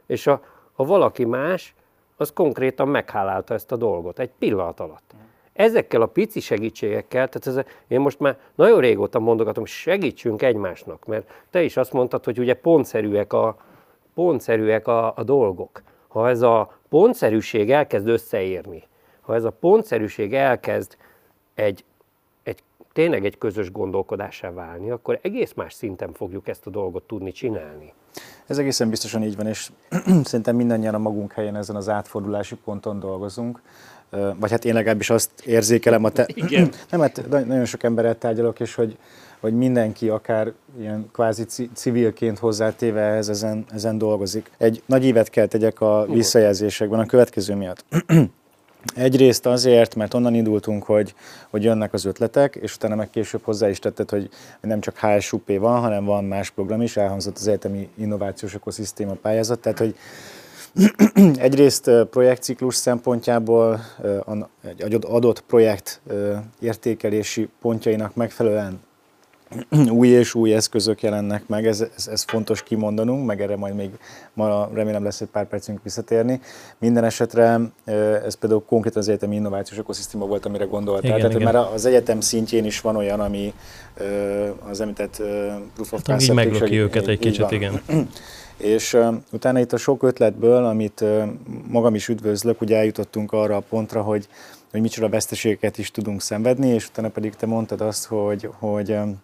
[0.07, 0.43] És a,
[0.75, 1.75] a valaki más,
[2.17, 5.15] az konkrétan meghálálta ezt a dolgot egy pillanat alatt
[5.61, 11.31] ezekkel a pici segítségekkel, tehát ez, én most már nagyon régóta mondogatom, segítsünk egymásnak, mert
[11.51, 13.57] te is azt mondtad, hogy ugye pontszerűek a,
[14.15, 15.83] pontszerűek a, a dolgok.
[16.09, 18.83] Ha ez a pontszerűség elkezd összeérni,
[19.21, 20.97] ha ez a pontszerűség elkezd
[21.55, 21.85] egy,
[22.43, 27.33] egy tényleg egy közös gondolkodásá válni, akkor egész más szinten fogjuk ezt a dolgot tudni
[27.33, 27.93] csinálni.
[28.47, 29.71] Ez egészen biztosan így van, és
[30.25, 33.61] szerintem mindannyian a magunk helyen ezen az átfordulási ponton dolgozunk
[34.39, 36.27] vagy hát én legalábbis azt érzékelem, a te...
[36.35, 36.71] Igen.
[36.91, 38.97] nem, hát nagyon sok emberrel tárgyalok, és hogy,
[39.41, 44.51] hogy mindenki akár ilyen kvázi civilként hozzátéve ehhez ezen, ezen dolgozik.
[44.59, 47.85] Egy nagy évet kell tegyek a visszajelzésekben a következő miatt.
[48.95, 51.15] Egyrészt azért, mert onnan indultunk, hogy,
[51.51, 54.29] hogy jönnek az ötletek, és utána meg később hozzá is tetted, hogy
[54.61, 59.61] nem csak HSUP van, hanem van más program is, elhangzott az egyetemi innovációs ökoszisztéma pályázat,
[59.61, 59.95] tehát hogy
[61.39, 63.81] Egyrészt projektciklus szempontjából
[64.77, 66.01] egy adott projekt
[66.61, 68.81] értékelési pontjainak megfelelően
[69.91, 73.91] új és új eszközök jelennek meg, ez, ez, ez fontos kimondanunk, meg erre majd még
[74.35, 76.41] ma remélem lesz egy pár percünk visszatérni.
[76.79, 77.61] Minden esetre
[78.25, 81.05] ez például konkrétan az egyetemi innovációs ökoszisztéma volt, amire gondoltál.
[81.05, 81.53] Igen, Tehát igen.
[81.53, 83.55] már az egyetem szintjén is van olyan, ami
[84.69, 85.23] az említett
[85.75, 87.81] proof of hát, meglöki őket egy kicsit, igen.
[88.57, 91.23] És uh, utána itt a sok ötletből, amit uh,
[91.69, 94.29] magam is üdvözlök, ugye eljutottunk arra a pontra, hogy,
[94.71, 99.23] hogy micsoda veszteségeket is tudunk szenvedni, és utána pedig te mondtad azt, hogy, hogy um,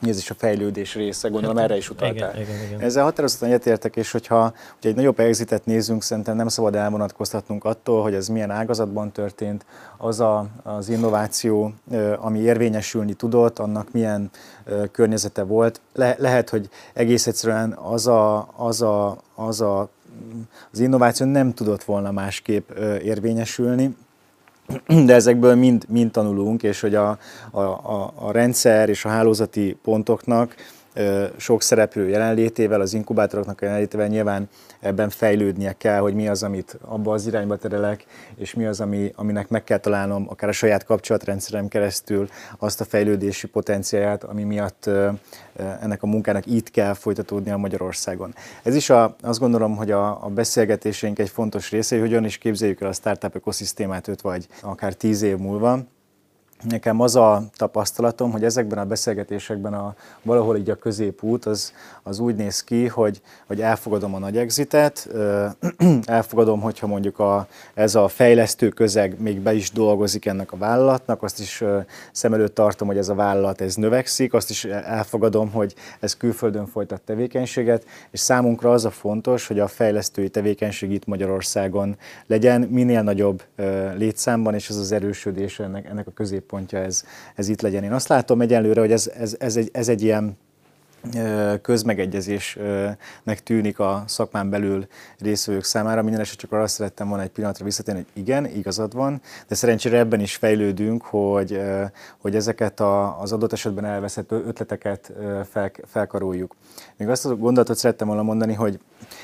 [0.00, 2.30] ez is a fejlődés része, gondolom erre is utaltál.
[2.34, 2.80] Igen, igen, igen.
[2.80, 8.02] Ezzel határozottan egyetértek, és hogyha, hogyha egy nagyobb exitet nézzünk, szerintem nem szabad elvonatkoztatnunk attól,
[8.02, 9.64] hogy ez milyen ágazatban történt,
[9.96, 11.72] az a, az innováció,
[12.18, 14.30] ami érvényesülni tudott, annak milyen
[14.92, 15.80] környezete volt.
[15.94, 19.88] Le, lehet, hogy egész egyszerűen az a, az a, az a
[20.72, 22.70] az innováció nem tudott volna másképp
[23.02, 23.96] érvényesülni,
[25.06, 27.18] de ezekből mind, mind tanulunk, és hogy a,
[27.50, 30.54] a, a, a rendszer és a hálózati pontoknak
[31.36, 34.48] sok szereplő jelenlétével, az inkubátoroknak a jelenlétével nyilván
[34.80, 38.04] ebben fejlődnie kell, hogy mi az, amit abba az irányba terelek,
[38.36, 42.28] és mi az, ami, aminek meg kell találnom akár a saját kapcsolatrendszerem keresztül
[42.58, 44.90] azt a fejlődési potenciáját, ami miatt
[45.80, 48.34] ennek a munkának itt kell folytatódnia Magyarországon.
[48.62, 52.38] Ez is a, azt gondolom, hogy a, a beszélgetéseink egy fontos része, hogy hogyan is
[52.38, 55.78] képzeljük el a startup ökoszisztémát 5 vagy akár 10 év múlva,
[56.68, 61.72] Nekem az a tapasztalatom, hogy ezekben a beszélgetésekben a, valahol így a középút az,
[62.02, 65.08] az úgy néz ki, hogy, hogy elfogadom a nagy exitet,
[66.04, 71.22] elfogadom, hogyha mondjuk a, ez a fejlesztő közeg még be is dolgozik ennek a vállalatnak,
[71.22, 71.64] azt is
[72.12, 76.66] szem előtt tartom, hogy ez a vállalat ez növekszik, azt is elfogadom, hogy ez külföldön
[76.66, 81.96] folytat tevékenységet, és számunkra az a fontos, hogy a fejlesztői tevékenység itt Magyarországon
[82.26, 83.42] legyen minél nagyobb
[83.96, 87.84] létszámban, és ez az erősödés ennek, ennek a közép középpontja ez, ez itt legyen.
[87.84, 90.36] Én azt látom egyelőre, hogy ez, ez, ez, egy, ez egy ilyen
[91.62, 94.86] közmegegyezésnek tűnik a szakmán belül
[95.18, 96.02] részvevők számára.
[96.02, 99.98] Minden esetben csak arra szerettem volna egy pillanatra visszatérni, hogy igen, igazad van, de szerencsére
[99.98, 101.60] ebben is fejlődünk, hogy,
[102.18, 105.12] hogy ezeket a, az adott esetben elveszett ötleteket
[105.50, 106.54] fel, felkaroljuk.
[106.96, 108.78] Még azt a gondolatot szerettem volna mondani, hogy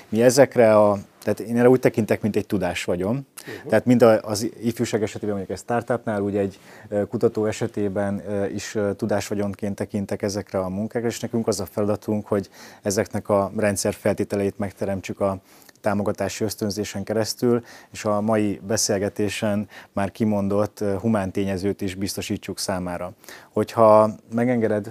[0.09, 3.27] mi ezekre a tehát én erre úgy tekintek, mint egy tudás vagyom.
[3.41, 3.71] Uh-huh.
[3.71, 6.59] Tehát mind az ifjúság esetében, mondjuk egy startupnál, úgy egy
[7.09, 8.23] kutató esetében
[8.55, 12.51] is tudásvagyonként tekintek ezekre a munkákra, és nekünk az a feladatunk, hogy
[12.83, 15.39] ezeknek a rendszer feltételeit megteremtsük a
[15.81, 23.13] támogatási ösztönzésen keresztül, és a mai beszélgetésen már kimondott humán tényezőt is biztosítsuk számára.
[23.53, 24.91] Hogyha megengeded,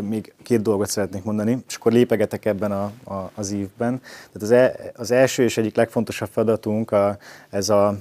[0.00, 4.00] még két dolgot szeretnék mondani, és akkor lépegetek ebben a, a, az évben.
[4.32, 7.16] Tehát az, e, az első és egyik legfontosabb feladatunk a,
[7.50, 7.96] ez a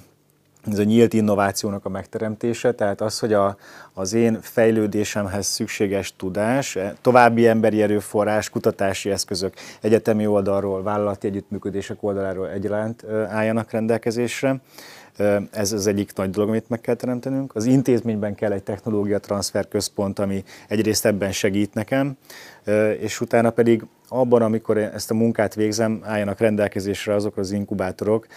[0.72, 3.58] ez a nyílt innovációnak a megteremtése, tehát az, hogy a,
[3.94, 12.04] az én fejlődésemhez szükséges tudás, e, további emberi erőforrás, kutatási eszközök egyetemi oldalról, vállalati együttműködések
[12.04, 14.62] oldaláról egyaránt álljanak rendelkezésre.
[15.52, 17.56] Ez az egyik nagy dolog, amit meg kell teremtenünk.
[17.56, 22.18] Az intézményben kell egy technológia transfer központ, ami egyrészt ebben segít nekem,
[23.00, 28.28] és utána pedig abban, amikor ezt a munkát végzem, álljanak rendelkezésre azok az inkubátorok,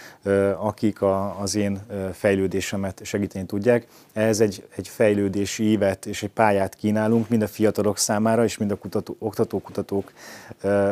[0.57, 1.79] akik a, az én
[2.13, 3.87] fejlődésemet segíteni tudják.
[4.13, 8.71] Ehhez egy, egy fejlődési évet és egy pályát kínálunk mind a fiatalok számára, és mind
[8.71, 10.11] a kutató, oktatókutatók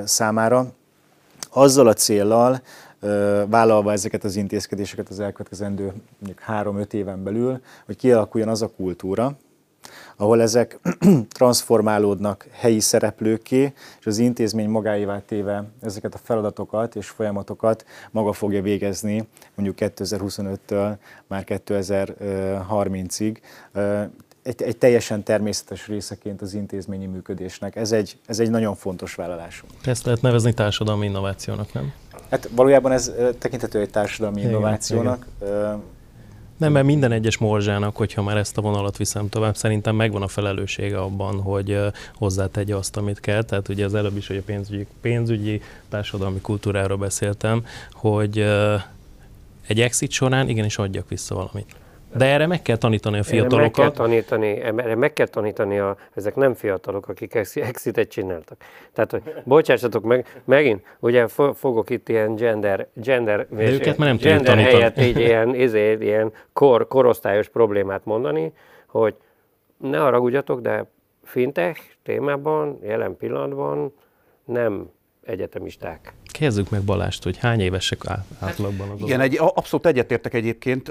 [0.03, 0.67] számára.
[1.49, 2.61] Azzal a céllal,
[3.47, 5.93] vállalva ezeket az intézkedéseket az elkövetkezendő
[6.47, 9.37] 3-5 éven belül, hogy kialakuljon az a kultúra,
[10.15, 10.79] ahol ezek
[11.37, 18.61] transformálódnak helyi szereplőké, és az intézmény magáévá téve ezeket a feladatokat és folyamatokat maga fogja
[18.61, 20.95] végezni mondjuk 2025-től
[21.27, 23.37] már 2030-ig
[24.43, 27.75] egy, egy teljesen természetes részeként az intézményi működésnek.
[27.75, 29.71] Ez egy, ez egy nagyon fontos vállalásunk.
[29.83, 31.93] Ezt lehet nevezni társadalmi innovációnak, nem?
[32.29, 35.25] Hát valójában ez tekinthető egy társadalmi igen, innovációnak.
[35.41, 35.81] Igen.
[36.57, 40.27] Nem, mert minden egyes morzsának, hogyha már ezt a vonalat viszem tovább, szerintem megvan a
[40.27, 41.79] felelőssége abban, hogy
[42.15, 43.43] hozzátegye azt, amit kell.
[43.43, 48.39] Tehát ugye az előbb is, hogy a pénzügyi, pénzügyi társadalmi kultúráról beszéltem, hogy
[49.67, 51.75] egy exit során igenis adjak vissza valamit.
[52.17, 53.53] De erre meg kell tanítani a fiatalokat.
[53.53, 58.57] Erre meg kell tanítani, erre meg kell tanítani a, ezek nem fiatalok, akik exitet csináltak.
[58.93, 64.17] Tehát, hogy bocsássatok meg, megint, ugye fogok itt ilyen gender, gender, De őket már nem
[64.17, 68.53] gender helyett így ilyen, izé, ilyen kor, korosztályos problémát mondani,
[68.87, 69.15] hogy
[69.77, 70.85] ne haragudjatok, de
[71.23, 73.93] fintech témában jelen pillanatban
[74.45, 74.89] nem
[75.25, 77.99] egyetemisták Kezdjük meg Balást, hogy hány évesek
[78.39, 80.87] átlagban az Igen, egy, abszolút egyetértek egyébként,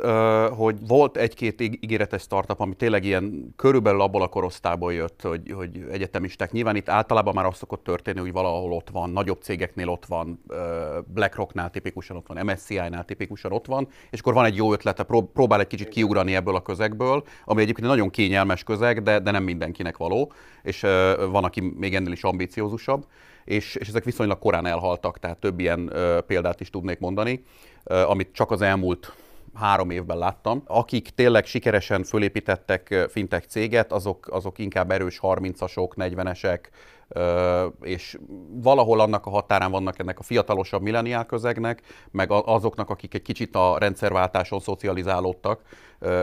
[0.51, 5.87] hogy volt egy-két ígéretes startup, ami tényleg ilyen körülbelül abból a korosztályból jött, hogy, hogy
[5.91, 6.53] egyetemisták.
[6.53, 10.45] Nyilván itt általában már az szokott történni, hogy valahol ott van, nagyobb cégeknél ott van,
[11.07, 15.03] BlackRocknál tipikusan ott van, MSCI-nál tipikusan ott van, és akkor van egy jó ötlete,
[15.33, 19.43] próbál egy kicsit kiugrani ebből a közegből, ami egyébként nagyon kényelmes közeg, de, de nem
[19.43, 20.81] mindenkinek való, és
[21.31, 23.07] van, aki még ennél is ambiciózusabb
[23.45, 25.93] és, és ezek viszonylag korán elhaltak, tehát több ilyen
[26.27, 27.43] példát is tudnék mondani,
[27.85, 29.15] amit csak az elmúlt
[29.55, 30.63] három évben láttam.
[30.67, 36.59] Akik tényleg sikeresen fölépítettek fintech céget, azok, azok inkább erős 30-asok, 40-esek,
[37.81, 38.19] és
[38.51, 43.55] valahol annak a határán vannak ennek a fiatalosabb milleniál közegnek, meg azoknak, akik egy kicsit
[43.55, 45.63] a rendszerváltáson szocializálódtak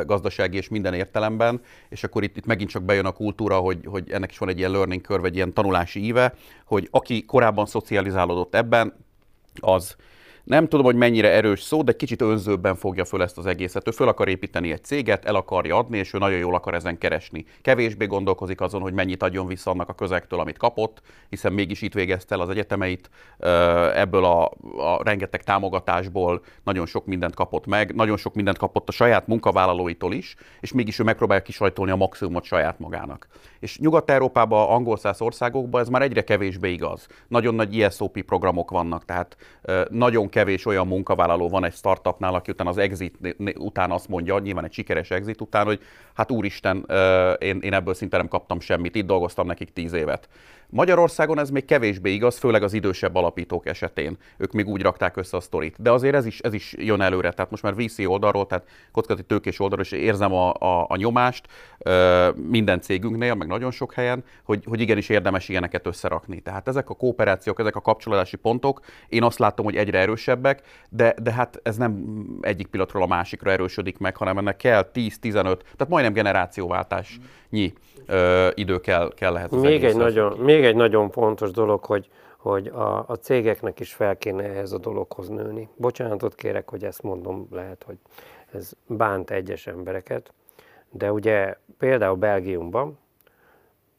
[0.05, 4.11] gazdasági és minden értelemben, és akkor itt, itt megint csak bejön a kultúra, hogy, hogy
[4.11, 6.33] ennek is van egy ilyen learning curve, egy ilyen tanulási íve,
[6.65, 8.93] hogy aki korábban szocializálódott ebben,
[9.59, 9.95] az
[10.43, 13.87] nem tudom, hogy mennyire erős szó, de kicsit önzőbben fogja föl ezt az egészet.
[13.87, 16.97] Ő föl akar építeni egy céget, el akarja adni, és ő nagyon jól akar ezen
[16.97, 17.45] keresni.
[17.61, 21.93] Kevésbé gondolkozik azon, hogy mennyit adjon vissza annak a közegtől, amit kapott, hiszen mégis itt
[21.93, 23.09] végezte el az egyetemeit,
[23.95, 24.45] ebből a,
[24.77, 30.13] a rengeteg támogatásból nagyon sok mindent kapott meg, nagyon sok mindent kapott a saját munkavállalóitól
[30.13, 33.27] is, és mégis ő megpróbálja kisajtolni a maximumot saját magának.
[33.59, 37.07] És Nyugat-Európában, angol országokban ez már egyre kevésbé igaz.
[37.27, 39.37] Nagyon nagy ISOP programok vannak, tehát
[39.89, 44.65] nagyon kevés olyan munkavállaló van egy startupnál, aki után az exit után azt mondja, nyilván
[44.65, 45.79] egy sikeres exit után, hogy
[46.13, 46.85] hát úristen,
[47.39, 50.29] én, én ebből szinte nem kaptam semmit, itt dolgoztam nekik tíz évet.
[50.71, 54.17] Magyarországon ez még kevésbé igaz, főleg az idősebb alapítók esetén.
[54.37, 55.81] Ők még úgy rakták össze a sztorit.
[55.81, 57.31] De azért ez is, ez is jön előre.
[57.31, 61.47] Tehát most már VC oldalról, tehát kockázati tőkés oldalról is érzem a, a, a nyomást
[62.35, 66.39] minden cégünknél, meg nagyon sok helyen, hogy, hogy igenis érdemes ilyeneket összerakni.
[66.39, 68.79] Tehát ezek a kooperációk, ezek a kapcsolódási pontok,
[69.09, 73.51] én azt látom, hogy egyre erősebbek, de, de hát ez nem egyik pillanatról a másikra
[73.51, 77.73] erősödik meg, hanem ennek kell 10-15, tehát majdnem generációváltásnyi
[78.11, 82.09] ö, idő kell, kell lehet az még egy, nagyon, még egy nagyon fontos dolog, hogy,
[82.37, 85.69] hogy a, a cégeknek is fel kéne ehhez a dologhoz nőni.
[85.75, 87.97] Bocsánatot kérek, hogy ezt mondom, lehet, hogy
[88.53, 90.33] ez bánt egyes embereket,
[90.89, 92.97] de ugye például Belgiumban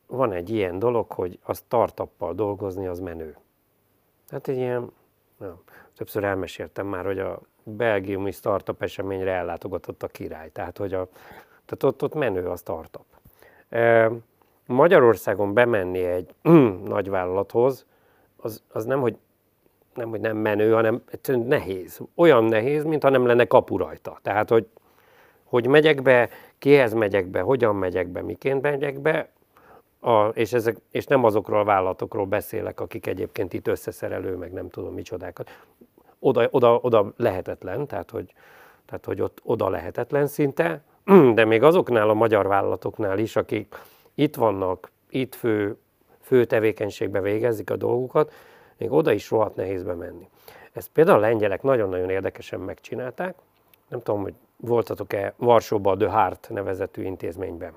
[0.07, 3.37] van egy ilyen dolog, hogy a startuppal dolgozni az menő.
[4.31, 4.93] Hát egy ilyen,
[5.39, 5.61] na,
[5.97, 10.51] többször elmeséltem már, hogy a belgiumi startup eseményre ellátogatott a király.
[10.51, 11.09] Tehát, hogy a,
[11.65, 13.05] tehát ott, ott menő a startup.
[14.67, 16.35] Magyarországon bemenni egy
[16.95, 17.87] nagy vállalathoz,
[18.37, 19.17] az, az nem, hogy
[19.95, 22.01] nem, hogy nem menő, hanem egyszerűen nehéz.
[22.15, 24.19] Olyan nehéz, mintha nem lenne kapu rajta.
[24.23, 24.67] Tehát, hogy,
[25.45, 29.29] hogy megyek be, kihez megyek be, hogyan megyek be, miként megyek be,
[30.01, 34.69] a, és, ezek, és nem azokról a vállalatokról beszélek, akik egyébként itt összeszerelő, meg nem
[34.69, 35.51] tudom micsodákat.
[36.19, 38.33] Oda, oda, oda lehetetlen, tehát hogy,
[38.87, 40.83] tehát hogy ott oda lehetetlen szinte,
[41.35, 43.75] de még azoknál a magyar vállalatoknál is, akik
[44.15, 45.77] itt vannak, itt fő,
[46.21, 48.33] fő tevékenységbe végezik a dolgukat,
[48.77, 50.29] még oda is rohadt nehéz bemenni.
[50.73, 53.35] Ezt például a lengyelek nagyon-nagyon érdekesen megcsinálták.
[53.89, 57.73] Nem tudom, hogy voltatok-e Varsóban a The Heart nevezetű intézményben.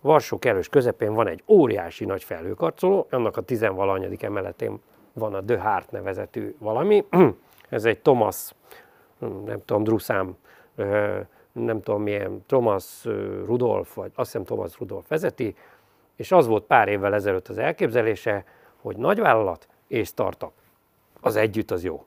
[0.00, 4.80] Varsó kerős közepén van egy óriási nagy felhőkarcoló, annak a tizenvalanyadik emeletén
[5.12, 7.04] van a The Heart nevezetű valami.
[7.68, 8.54] Ez egy Thomas,
[9.18, 10.36] nem tudom, Druszám
[11.54, 13.04] nem tudom milyen, Thomas
[13.44, 15.56] Rudolf, vagy azt hiszem Thomas Rudolf vezeti,
[16.16, 18.44] és az volt pár évvel ezelőtt az elképzelése,
[18.80, 20.52] hogy nagyvállalat és startup,
[21.20, 22.04] az együtt az jó.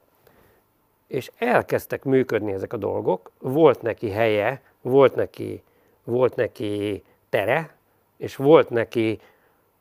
[1.07, 5.63] És elkezdtek működni ezek a dolgok, volt neki helye, volt neki,
[6.03, 7.75] volt neki tere,
[8.17, 9.19] és volt neki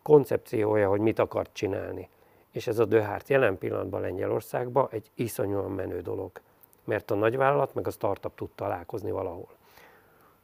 [0.02, 2.08] koncepciója, hogy mit akart csinálni.
[2.50, 6.30] És ez a Döhárt jelen pillanatban Lengyelországban egy iszonyúan menő dolog
[6.86, 9.48] mert a nagyvállalat meg a startup tud találkozni valahol.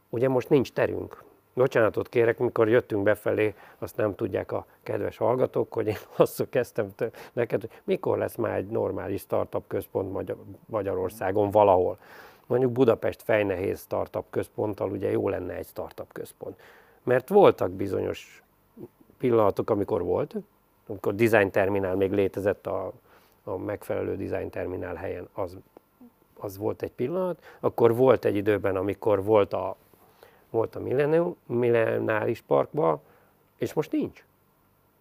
[0.09, 1.25] Ugye most nincs terünk.
[1.55, 6.95] Bocsánatot kérek, mikor jöttünk befelé, azt nem tudják a kedves hallgatók, hogy én azt kezdtem
[7.33, 10.35] neked, hogy mikor lesz már egy normális startup központ
[10.67, 11.99] Magyarországon valahol.
[12.47, 16.61] Mondjuk Budapest fejnehéz startup központtal ugye jó lenne egy startup központ.
[17.03, 18.43] Mert voltak bizonyos
[19.19, 20.35] pillanatok, amikor volt,
[20.87, 22.93] amikor design terminál még létezett a,
[23.45, 25.57] a megfelelő design terminál helyen, az
[26.43, 29.77] az volt egy pillanat, akkor volt egy időben, amikor volt a,
[30.51, 30.81] volt a
[31.47, 33.01] millenáris parkba,
[33.59, 34.25] és most nincs.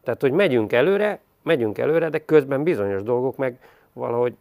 [0.04, 3.60] Tehát, hogy megyünk előre, megyünk előre, de közben bizonyos dolgok meg
[3.94, 4.36] valahogy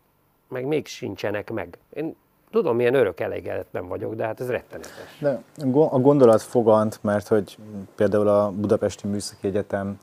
[0.48, 1.78] meg még sincsenek meg.
[1.94, 2.16] Én
[2.50, 5.18] tudom, milyen örök elégedetben vagyok, de hát ez rettenetes.
[5.18, 5.42] De
[5.72, 7.58] a gondolat fogant, mert hogy
[7.94, 9.98] például a Budapesti Műszaki Egyetem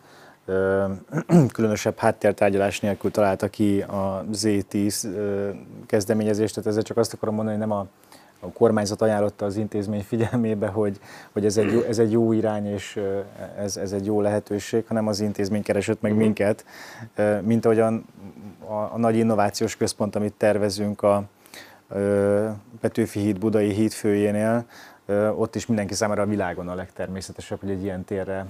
[1.54, 5.08] különösebb háttértárgyalás nélkül találta ki a Z10
[5.86, 7.88] kezdeményezést, tehát ezzel csak azt akarom mondani, hogy nem a,
[8.40, 11.00] a kormányzat ajánlotta az intézmény figyelmébe, hogy,
[11.32, 13.00] hogy ez, egy jó, ez egy jó irány és
[13.58, 16.22] ez, ez egy jó lehetőség, hanem az intézmény keresett meg mhm.
[16.22, 16.66] minket,
[17.42, 18.06] mint ahogyan
[18.68, 21.24] a, a nagy innovációs központ, amit tervezünk a,
[22.82, 24.66] Petőfi híd Budai híd főjénél,
[25.36, 28.46] ott is mindenki számára a világon a legtermészetesebb, hogy egy ilyen térre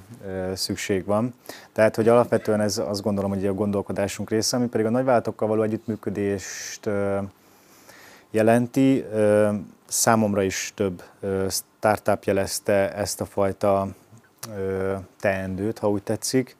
[0.54, 1.34] szükség van.
[1.72, 5.62] Tehát, hogy alapvetően ez azt gondolom, hogy a gondolkodásunk része, ami pedig a nagyvállalatokkal való
[5.62, 6.90] együttműködést
[8.32, 9.06] jelenti.
[9.86, 11.04] Számomra is több
[11.50, 13.88] startup jelezte ezt a fajta
[15.20, 16.56] teendőt, ha úgy tetszik.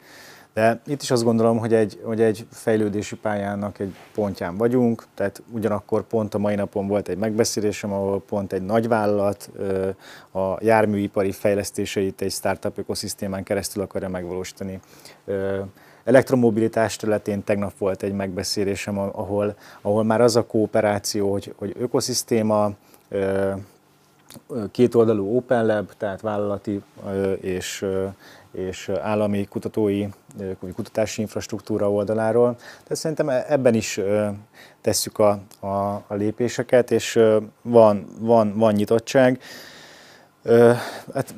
[0.58, 5.44] De itt is azt gondolom, hogy egy, hogy egy fejlődési pályának egy pontján vagyunk, tehát
[5.52, 9.50] ugyanakkor pont a mai napon volt egy megbeszélésem, ahol pont egy nagyvállalat
[10.32, 14.80] a járműipari fejlesztéseit egy startup ökoszisztémán keresztül akarja megvalósítani.
[16.04, 22.72] Elektromobilitás területén tegnap volt egy megbeszélésem, ahol, ahol már az a kooperáció, hogy, hogy ökoszisztéma,
[24.72, 26.82] kétoldalú Open Lab, tehát vállalati
[27.42, 27.86] és
[28.58, 30.08] és állami kutatói,
[30.76, 32.56] kutatási infrastruktúra oldaláról.
[32.56, 34.00] Tehát szerintem e-, ebben is
[34.82, 35.68] tesszük a, a,
[36.08, 37.20] a lépéseket, és
[37.62, 39.42] van, van, van nyitottság.
[41.14, 41.36] Hát,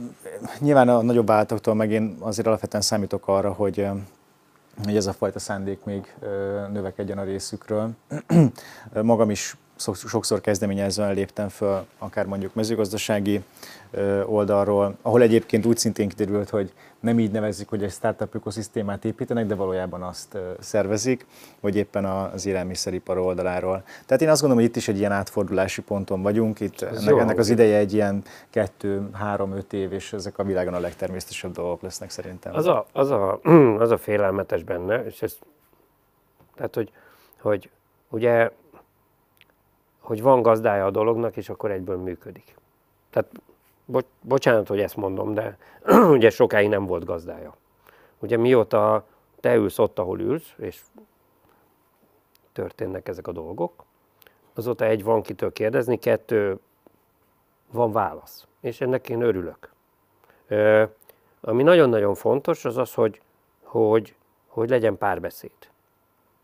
[0.59, 3.88] nyilván a nagyobb váltoktól meg én azért alapvetően számítok arra, hogy,
[4.84, 6.15] hogy ez a fajta szándék még
[6.72, 7.89] növekedjen a részükről.
[9.01, 13.44] Magam is sokszor kezdeményezően léptem föl, akár mondjuk mezőgazdasági
[14.26, 19.46] oldalról, ahol egyébként úgy szintén kiderült, hogy nem így nevezik, hogy egy startup ökoszisztémát építenek,
[19.46, 21.26] de valójában azt szervezik,
[21.60, 23.84] vagy éppen az élelmiszeripar oldaláról.
[24.06, 27.38] Tehát én azt gondolom, hogy itt is egy ilyen átfordulási ponton vagyunk, itt ennek, ennek
[27.38, 31.82] az ideje egy ilyen kettő, három, öt év, és ezek a világon a legtermészetesebb dolgok
[31.82, 32.56] lesznek szerintem.
[32.56, 33.40] Az a, az a,
[33.84, 35.38] az a félelmetes benne, és ez,
[36.56, 36.92] tehát hogy,
[37.42, 37.70] hogy
[38.10, 38.50] ugye
[40.10, 42.55] hogy van gazdája a dolognak, és akkor egyből működik.
[43.10, 43.32] Tehát
[43.86, 45.57] bo- bocsánat, hogy ezt mondom, de
[46.18, 47.55] ugye sokáig nem volt gazdája.
[48.20, 49.05] Ugye mióta
[49.39, 50.82] te ülsz ott, ahol ülsz, és
[52.53, 53.84] történnek ezek a dolgok,
[54.53, 56.60] azóta egy van kitől kérdezni, kettő
[57.72, 58.47] van válasz.
[58.62, 59.72] És ennek én örülök.
[60.47, 60.84] Ö,
[61.41, 63.22] ami nagyon-nagyon fontos, az az, hogy,
[63.64, 64.16] hogy,
[64.47, 65.51] hogy legyen párbeszéd.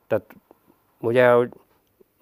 [0.07, 0.36] Tehát
[0.99, 1.49] ugye, hogy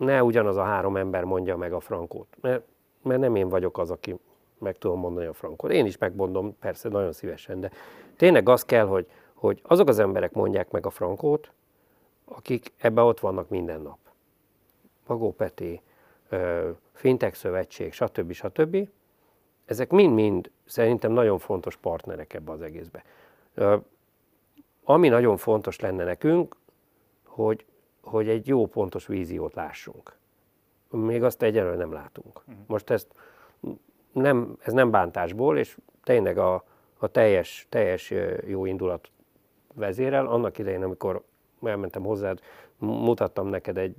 [0.03, 2.63] ne ugyanaz a három ember mondja meg a frankót, mert,
[3.01, 4.15] mert nem én vagyok az, aki
[4.57, 5.71] meg tudom mondani a frankót.
[5.71, 7.71] Én is megmondom, persze, nagyon szívesen, de
[8.15, 11.51] tényleg az kell, hogy, hogy azok az emberek mondják meg a frankót,
[12.25, 13.97] akik ebbe ott vannak minden nap.
[15.07, 15.81] Bagó Peti,
[16.93, 18.31] Fintech Szövetség, stb.
[18.31, 18.89] stb.
[19.65, 23.03] Ezek mind-mind szerintem nagyon fontos partnerek ebbe az egészbe.
[24.83, 26.55] Ami nagyon fontos lenne nekünk,
[27.23, 27.65] hogy
[28.03, 30.17] hogy egy jó pontos víziót lássunk.
[30.89, 32.41] Még azt egyelőre nem látunk.
[32.47, 32.63] Uh-huh.
[32.67, 33.07] Most ezt
[34.11, 36.63] nem, ez nem bántásból, és tényleg a,
[36.97, 38.13] a teljes, teljes
[38.47, 39.11] jó indulat
[39.73, 40.25] vezérel.
[40.25, 41.23] Annak idején, amikor
[41.61, 42.39] elmentem hozzád,
[42.77, 43.95] mutattam neked egy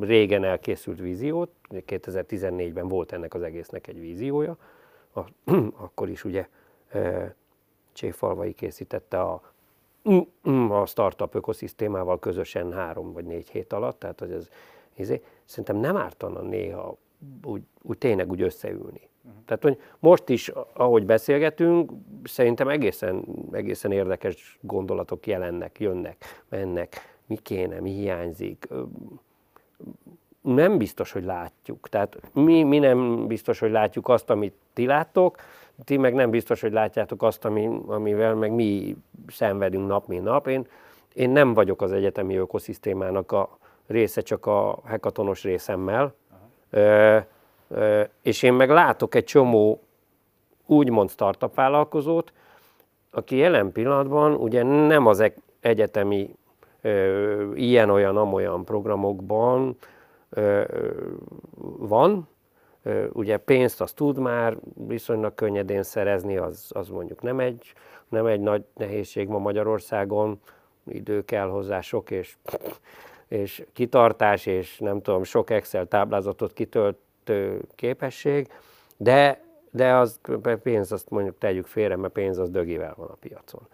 [0.00, 4.56] régen elkészült víziót, 2014-ben volt ennek az egésznek egy víziója,
[5.14, 5.20] a,
[5.84, 6.48] akkor is ugye
[7.92, 9.51] Cséfalvai készítette a
[10.68, 14.48] a startup ökoszisztémával közösen három vagy négy hét alatt, tehát hogy ez,
[14.96, 15.12] ez
[15.44, 16.96] szerintem nem ártana néha
[17.44, 19.08] úgy, úgy tényleg úgy összeülni.
[19.24, 19.44] Uh-huh.
[19.44, 21.92] Tehát, hogy most is, ahogy beszélgetünk,
[22.24, 26.96] szerintem egészen, egészen érdekes gondolatok jelennek, jönnek, mennek,
[27.26, 28.68] mi kéne, mi hiányzik.
[30.42, 31.88] Nem biztos, hogy látjuk.
[31.88, 35.36] Tehát mi, mi nem biztos, hogy látjuk azt, amit ti láttok,
[35.84, 40.46] ti meg nem biztos, hogy látjátok azt, ami, amivel meg mi szenvedünk nap, mint nap.
[40.46, 40.66] Én,
[41.14, 46.14] én nem vagyok az egyetemi ökoszisztémának a része, csak a hekatonos részemmel.
[46.70, 47.18] Ö,
[47.68, 49.80] ö, és én meg látok egy csomó
[50.66, 52.32] úgymond startup vállalkozót,
[53.10, 56.34] aki jelen pillanatban ugye nem az egyetemi
[57.54, 59.76] ilyen-olyan-amolyan programokban
[61.78, 62.28] van,
[63.12, 64.56] Ugye pénzt azt tud már
[64.86, 67.72] viszonylag könnyedén szerezni, az, az mondjuk nem egy,
[68.08, 70.40] nem egy nagy nehézség ma Magyarországon,
[70.86, 72.36] idő kell hozzá sok és,
[73.28, 78.48] és kitartás, és nem tudom, sok Excel táblázatot kitöltő képesség,
[78.96, 80.20] de, de az
[80.62, 83.66] pénz, azt mondjuk tegyük félre, mert pénz az dögivel van a piacon.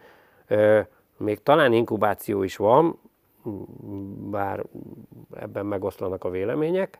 [1.17, 2.99] Még talán inkubáció is van,
[4.31, 4.65] bár
[5.35, 6.99] ebben megoszlanak a vélemények,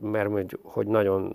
[0.00, 1.34] mert hogy nagyon,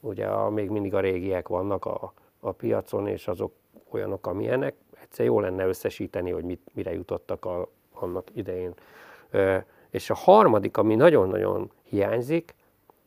[0.00, 3.52] ugye a, még mindig a régiek vannak a, a piacon, és azok
[3.90, 8.74] olyanok, amilyenek, egyszer jó lenne összesíteni, hogy mit, mire jutottak a, annak idején.
[9.90, 12.54] És a harmadik, ami nagyon-nagyon hiányzik,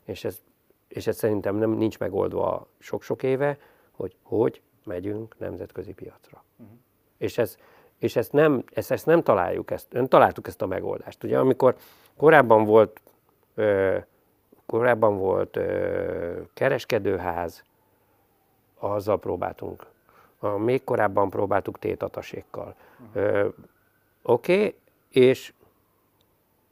[0.03, 0.41] és ez,
[0.87, 3.57] és ez szerintem nem nincs megoldva sok-sok éve,
[3.91, 6.43] hogy hogy megyünk nemzetközi piacra.
[6.57, 6.77] Uh-huh.
[7.17, 7.57] És, ez,
[7.99, 11.23] és ezt, nem, ezt, ezt nem találjuk, ezt, nem találtuk ezt a megoldást.
[11.23, 11.75] Ugye amikor
[12.17, 13.01] korábban volt,
[13.55, 13.97] ö,
[14.65, 17.63] korábban volt ö, kereskedőház,
[18.79, 19.85] azzal próbáltunk.
[20.39, 22.75] A, még korábban próbáltuk tétatasékkal.
[23.13, 23.53] Uh-huh.
[24.21, 24.75] Oké, okay,
[25.09, 25.53] és,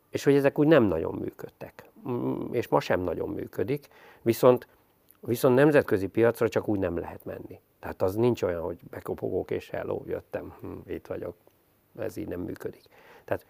[0.09, 1.84] és hogy ezek úgy nem nagyon működtek.
[2.09, 3.88] Mm, és ma sem nagyon működik,
[4.21, 4.67] viszont,
[5.26, 7.59] viszont nemzetközi piacra csak úgy nem lehet menni.
[7.80, 11.36] Tehát az nincs olyan, hogy bekopogok és hello, jöttem, hm, itt vagyok.
[11.97, 12.84] Ez így nem működik.
[13.26, 13.45] Tehát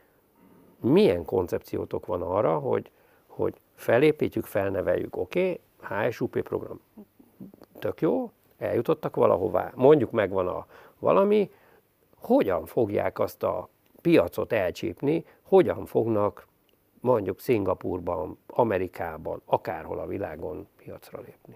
[0.79, 2.91] milyen koncepciótok van arra, hogy,
[3.27, 6.81] hogy felépítjük, felneveljük, oké, okay, HSUP program,
[7.79, 10.65] tök jó, eljutottak valahová, mondjuk megvan a
[10.99, 11.51] valami,
[12.15, 13.69] hogyan fogják azt a
[14.01, 16.47] piacot elcsípni, hogyan fognak
[16.99, 21.55] mondjuk Szingapurban, Amerikában, akárhol a világon piacra lépni.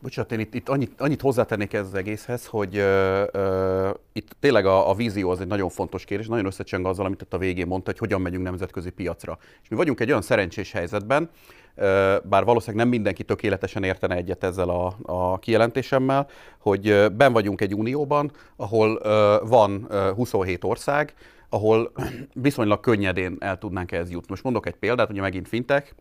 [0.00, 4.66] Bocsánat, én itt, itt annyit, annyit hozzátennék ez az egészhez, hogy uh, uh, itt tényleg
[4.66, 7.66] a, a vízió az egy nagyon fontos kérdés, nagyon összecseng azzal, amit itt a végén
[7.66, 9.38] mondta, hogy hogyan megyünk nemzetközi piacra.
[9.62, 11.30] És mi vagyunk egy olyan szerencsés helyzetben,
[12.22, 16.28] bár valószínűleg nem mindenki tökéletesen értene egyet ezzel a, a kijelentésemmel,
[16.58, 19.00] hogy ben vagyunk egy unióban, ahol
[19.44, 21.14] van uh, 27 ország,
[21.48, 21.92] ahol
[22.34, 24.26] viszonylag könnyedén el tudnánk ehhez jutni.
[24.28, 25.94] Most mondok egy példát, ugye megint fintek,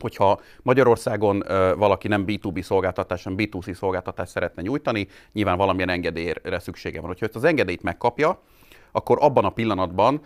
[0.00, 1.44] hogyha Magyarországon
[1.76, 7.08] valaki nem B2B szolgáltatás, hanem B2C szolgáltatást szeretne nyújtani, nyilván valamilyen engedélyre szüksége van.
[7.08, 8.40] Hogyha ezt az engedélyt megkapja,
[8.92, 10.20] akkor abban a pillanatban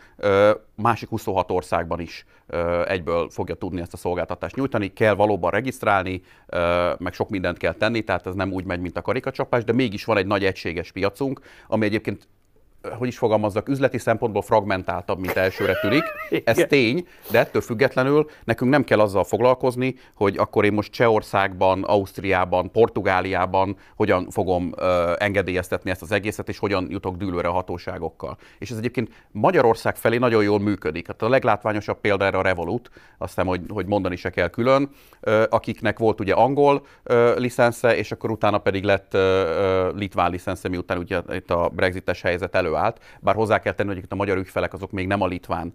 [0.75, 2.25] másik 26 országban is
[2.87, 4.93] egyből fogja tudni ezt a szolgáltatást nyújtani.
[4.93, 6.23] Kell valóban regisztrálni,
[6.99, 10.05] meg sok mindent kell tenni, tehát ez nem úgy megy, mint a karikacsapás, de mégis
[10.05, 12.29] van egy nagy egységes piacunk, ami egyébként
[12.99, 16.03] hogy is fogalmazzak, üzleti szempontból fragmentáltabb, mint elsőre tűnik.
[16.45, 21.83] Ez tény, de ettől függetlenül nekünk nem kell azzal foglalkozni, hogy akkor én most Csehországban,
[21.83, 24.85] Ausztriában, Portugáliában hogyan fogom uh,
[25.18, 28.37] engedélyeztetni ezt az egészet, és hogyan jutok dűlőre a hatóságokkal.
[28.59, 31.07] És ez egyébként Magyarország felé nagyon jól működik.
[31.07, 34.91] Hát a leglátványosabb példa erre a Revolut, azt hiszem, hogy, hogy mondani se kell külön,
[35.22, 40.68] uh, akiknek volt ugye angol uh, licensze, és akkor utána pedig lett uh, litván licensze,
[40.68, 44.16] miután ugye itt a brexites helyzet elő előállt, bár hozzá kell tenni, hogy itt a
[44.16, 45.75] magyar ügyfelek azok még nem a litván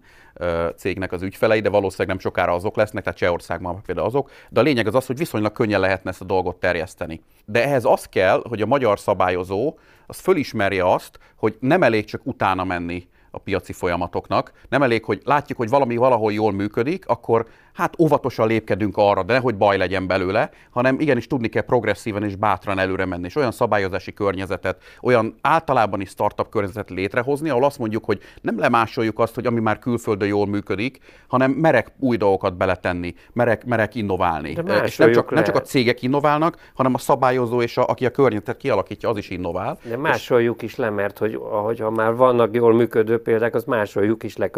[0.76, 4.30] cégnek az ügyfelei, de valószínűleg nem sokára azok lesznek, tehát Csehországban például azok.
[4.48, 7.22] De a lényeg az az, hogy viszonylag könnyen lehetne ezt a dolgot terjeszteni.
[7.44, 12.20] De ehhez az kell, hogy a magyar szabályozó az fölismerje azt, hogy nem elég csak
[12.24, 14.52] utána menni a piaci folyamatoknak.
[14.68, 19.32] Nem elég, hogy látjuk, hogy valami valahol jól működik, akkor hát óvatosan lépkedünk arra, de
[19.32, 23.50] nehogy baj legyen belőle, hanem igenis tudni kell progresszíven és bátran előre menni, és olyan
[23.50, 29.34] szabályozási környezetet, olyan általában is startup környezetet létrehozni, ahol azt mondjuk, hogy nem lemásoljuk azt,
[29.34, 30.98] hogy ami már külföldön jól működik,
[31.28, 34.52] hanem merek új dolgokat beletenni, merek, merek innoválni.
[34.52, 38.06] De és nem csak, nem csak a cégek innoválnak, hanem a szabályozó és a, aki
[38.06, 39.78] a környezetet kialakítja, az is innovál.
[39.82, 40.70] De másoljuk és...
[40.70, 41.40] is le, mert hogy,
[41.80, 44.50] ha már vannak jól működő példák, az másoljuk is le.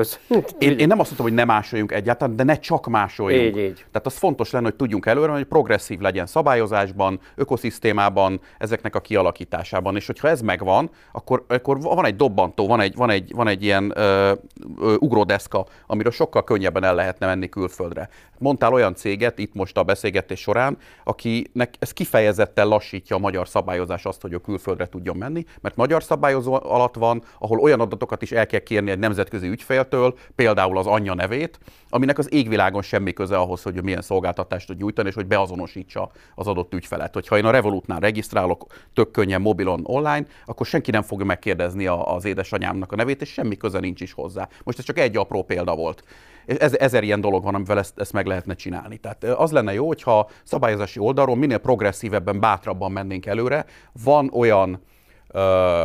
[0.58, 3.56] Én, én nem azt mondtam, hogy ne másoljunk egyáltalán, de ne csak más másoljunk.
[3.56, 3.74] Így, így.
[3.74, 9.96] Tehát az fontos lenne, hogy tudjunk előre, hogy progresszív legyen szabályozásban, ökoszisztémában, ezeknek a kialakításában.
[9.96, 13.62] És hogyha ez megvan, akkor, akkor van egy dobbantó, van egy, van egy, van egy
[13.62, 14.32] ilyen ö,
[14.80, 18.08] ö, ugródeszka, amiről sokkal könnyebben el lehetne menni külföldre.
[18.38, 24.04] Mondtál olyan céget itt most a beszélgetés során, akinek ez kifejezetten lassítja a magyar szabályozás
[24.04, 28.32] azt, hogy a külföldre tudjon menni, mert magyar szabályozó alatt van, ahol olyan adatokat is
[28.32, 31.58] el kell kérni egy nemzetközi ügyféltől, például az anyja nevét,
[31.88, 36.46] aminek az égvilágon semmi köze ahhoz, hogy milyen szolgáltatást tud nyújtani, és hogy beazonosítsa az
[36.46, 37.14] adott ügyfelet.
[37.14, 42.24] Hogyha én a Revolutnál regisztrálok tök könnyen mobilon online, akkor senki nem fogja megkérdezni az
[42.24, 44.48] édesanyámnak a nevét, és semmi köze nincs is hozzá.
[44.64, 46.02] Most ez csak egy apró példa volt.
[46.48, 48.96] És ez, ezer ilyen dolog van, amivel ezt, ezt meg lehetne csinálni.
[48.96, 53.64] Tehát az lenne jó, hogyha szabályozási oldalról minél progresszívebben, bátrabban mennénk előre.
[54.02, 54.82] Van olyan
[55.28, 55.84] ö,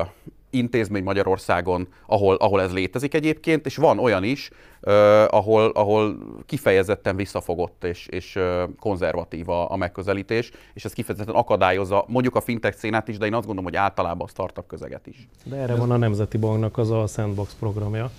[0.54, 4.50] intézmény Magyarországon, ahol, ahol ez létezik egyébként, és van olyan is,
[4.82, 4.94] uh,
[5.30, 12.06] ahol, ahol kifejezetten visszafogott és, és uh, konzervatív a, a megközelítés, és ez kifejezetten akadályozza
[12.08, 15.28] mondjuk a fintech szénát is, de én azt gondolom, hogy általában a startup közeget is.
[15.44, 18.12] De erre van a Nemzeti Banknak az a Sandbox programja,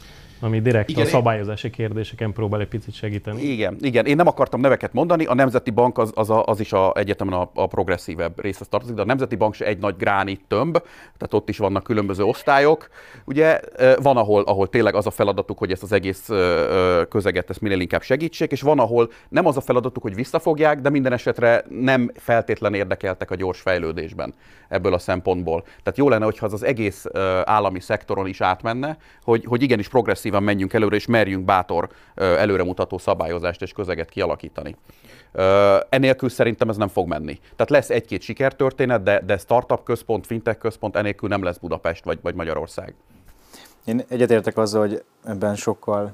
[0.45, 3.43] ami direkt igen, a szabályozási kérdéseken próbál egy picit segíteni.
[3.43, 4.07] Igen, igen.
[4.07, 7.35] Én nem akartam neveket mondani, a Nemzeti Bank az, az, a, az is a, egyetemen
[7.35, 10.73] a, a progresszívebb részhez tartozik, de a Nemzeti Bank se egy nagy gránit tömb,
[11.17, 12.89] tehát ott is vannak különböző osztályok.
[13.25, 13.61] Ugye
[14.03, 16.29] van, ahol, ahol tényleg az a feladatuk, hogy ezt az egész
[17.09, 20.91] közeget ezt minél inkább segítsék, és van, ahol nem az a feladatuk, hogy visszafogják, de
[20.91, 24.35] minden esetre nem feltétlen érdekeltek a gyors fejlődésben
[24.69, 25.63] ebből a szempontból.
[25.63, 27.07] Tehát jó lenne, hogyha az az egész
[27.45, 29.89] állami szektoron is átmenne, hogy, hogy igenis
[30.35, 34.77] progresszívan menjünk előre, és merjünk bátor előremutató szabályozást és közeget kialakítani.
[35.89, 37.41] Enélkül szerintem ez nem fog menni.
[37.57, 42.19] Tehát lesz egy-két sikertörténet, de, de startup központ, fintech központ enélkül nem lesz Budapest vagy,
[42.23, 42.95] vagy Magyarország.
[43.85, 46.13] Én egyetértek azzal, hogy ebben sokkal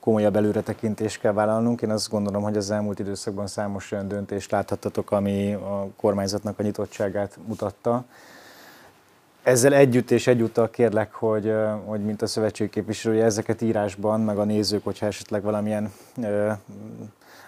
[0.00, 1.82] komolyabb előretekintést kell vállalnunk.
[1.82, 6.62] Én azt gondolom, hogy az elmúlt időszakban számos olyan döntést láthattatok, ami a kormányzatnak a
[6.62, 8.04] nyitottságát mutatta.
[9.48, 11.52] Ezzel együtt és egyúttal kérlek, hogy,
[11.84, 15.92] hogy mint a szövetség képviselője, ezeket írásban, meg a nézők, hogyha esetleg valamilyen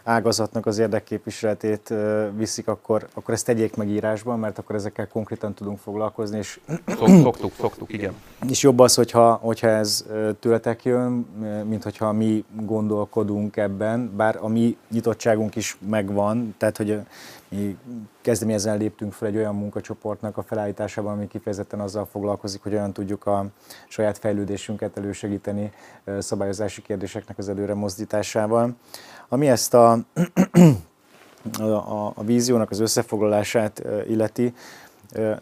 [0.05, 1.95] ágazatnak az érdekképviseletét
[2.37, 6.39] viszik, akkor, akkor ezt tegyék meg írásban, mert akkor ezekkel konkrétan tudunk foglalkozni.
[6.39, 8.15] És szoktuk, szoktuk, igen.
[8.49, 10.05] És jobb az, hogyha, hogyha ez
[10.41, 11.13] tőletek jön,
[11.69, 17.01] mint hogyha mi gondolkodunk ebben, bár a mi nyitottságunk is megvan, tehát hogy
[17.51, 17.77] mi
[18.21, 23.27] kezdeményezen léptünk fel egy olyan munkacsoportnak a felállításában, ami kifejezetten azzal foglalkozik, hogy olyan tudjuk
[23.27, 23.47] a
[23.89, 25.73] saját fejlődésünket elősegíteni
[26.19, 28.77] szabályozási kérdéseknek az előre mozdításával.
[29.29, 29.93] Ami ezt a,
[31.59, 34.55] a, a, a víziónak az összefoglalását illeti,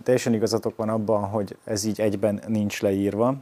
[0.03, 3.35] Teljesen igazatok van abban, hogy ez így egyben nincs leírva.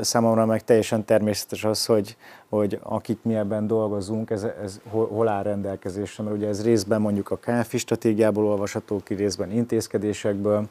[0.00, 2.16] Számomra meg teljesen természetes az, hogy,
[2.48, 7.30] hogy akik mi ebben dolgozunk, ez, ez hol áll rendelkezésre, mert ugye ez részben mondjuk
[7.30, 10.68] a KFI stratégiából olvasható ki, részben intézkedésekből,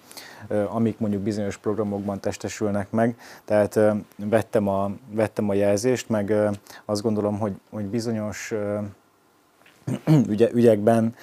[0.70, 3.18] amik mondjuk bizonyos programokban testesülnek meg.
[3.46, 3.80] Tehát
[4.16, 6.34] vettem a, vettem a jelzést, meg
[6.86, 8.54] azt gondolom, hogy, hogy bizonyos
[10.30, 11.16] ügye, ügyekben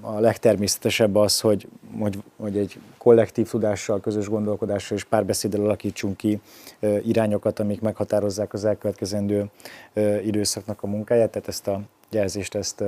[0.00, 1.68] a legtermészetesebb az, hogy,
[1.98, 6.40] hogy, hogy egy kollektív tudással, közös gondolkodással és párbeszéddel alakítsunk ki
[7.02, 9.50] irányokat, amik meghatározzák az elkövetkezendő
[10.24, 12.84] időszaknak a munkáját, tehát ezt a jelzést ezt,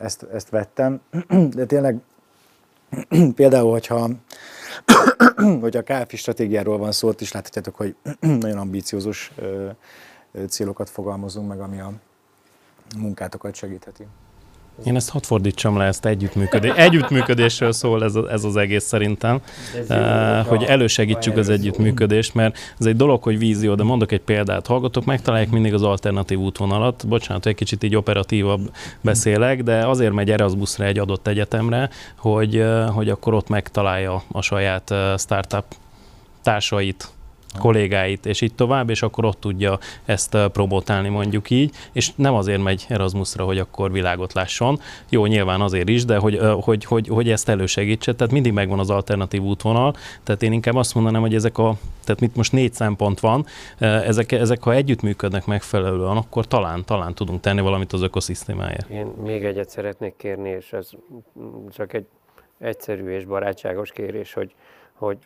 [0.00, 1.00] ezt, ezt vettem.
[1.56, 1.96] De tényleg
[3.34, 4.08] például, hogyha
[5.60, 9.32] hogy a KFI stratégiáról van szó, ott is láthatjátok, hogy nagyon ambíciózus
[10.48, 11.92] célokat fogalmazunk meg, ami a
[12.98, 14.06] munkátokat segítheti.
[14.84, 16.72] Én ezt hadd fordítsam le, ezt együttműködés.
[16.76, 19.40] Együttműködésről szól ez, ez az egész szerintem,
[19.88, 24.66] uh, hogy elősegítsük az együttműködést, mert ez egy dolog, hogy vízió, de mondok egy példát.
[24.66, 27.08] Hallgatok, megtalálják mindig az alternatív útvonalat.
[27.08, 33.08] Bocsánat, egy kicsit így operatívabb beszélek, de azért megy Erasmusra egy adott egyetemre, hogy, hogy
[33.08, 35.64] akkor ott megtalálja a saját startup
[36.42, 37.08] társait,
[37.58, 42.62] kollégáit, és így tovább, és akkor ott tudja ezt promotálni mondjuk így, és nem azért
[42.62, 47.30] megy Erasmusra, hogy akkor világot lásson, jó, nyilván azért is, de hogy, hogy, hogy, hogy
[47.30, 49.94] ezt elősegítse, tehát mindig megvan az alternatív útvonal,
[50.24, 51.74] tehát én inkább azt mondanám, hogy ezek a,
[52.04, 53.46] tehát mit most négy szempont van,
[53.78, 58.88] ezek, ezek ha együttműködnek megfelelően, akkor talán, talán tudunk tenni valamit az ökoszisztémáért.
[58.88, 60.90] Én még egyet szeretnék kérni, és ez
[61.70, 62.06] csak egy
[62.58, 64.54] egyszerű és barátságos kérés, hogy,
[64.92, 65.18] hogy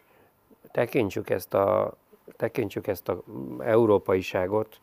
[0.72, 1.96] tekintsük ezt a
[2.36, 3.16] tekintsük ezt az
[3.58, 4.80] európaiságot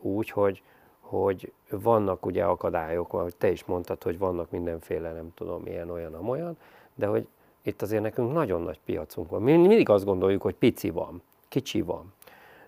[0.00, 0.62] úgy, hogy,
[1.00, 6.14] hogy vannak ugye akadályok, ahogy te is mondtad, hogy vannak mindenféle, nem tudom, ilyen, olyan,
[6.14, 6.56] amolyan,
[6.94, 7.26] de hogy
[7.62, 9.42] itt azért nekünk nagyon nagy piacunk van.
[9.42, 12.12] Mi mindig azt gondoljuk, hogy pici van, kicsi van,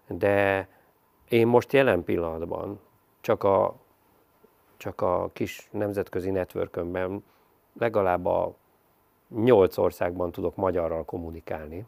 [0.06, 0.68] de
[1.28, 2.80] én most jelen pillanatban
[3.20, 3.74] csak a,
[4.76, 7.24] csak a kis nemzetközi networkönben
[7.78, 8.54] legalább a
[9.28, 11.86] nyolc országban tudok magyarral kommunikálni,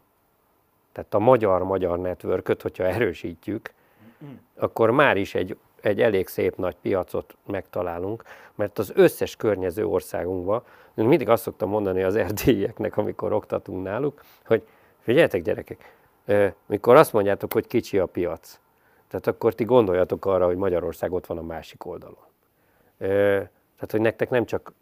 [0.92, 3.72] tehát a magyar-magyar network hogyha erősítjük,
[4.54, 8.22] akkor már is egy, egy elég szép nagy piacot megtalálunk,
[8.54, 10.62] mert az összes környező országunkban,
[10.94, 14.62] mindig azt szoktam mondani az erdélyeknek, amikor oktatunk náluk, hogy
[14.98, 15.94] figyeljetek gyerekek,
[16.66, 18.58] mikor azt mondjátok, hogy kicsi a piac,
[19.08, 22.24] tehát akkor ti gondoljatok arra, hogy Magyarország ott van a másik oldalon.
[22.98, 24.72] Tehát, hogy nektek nem csak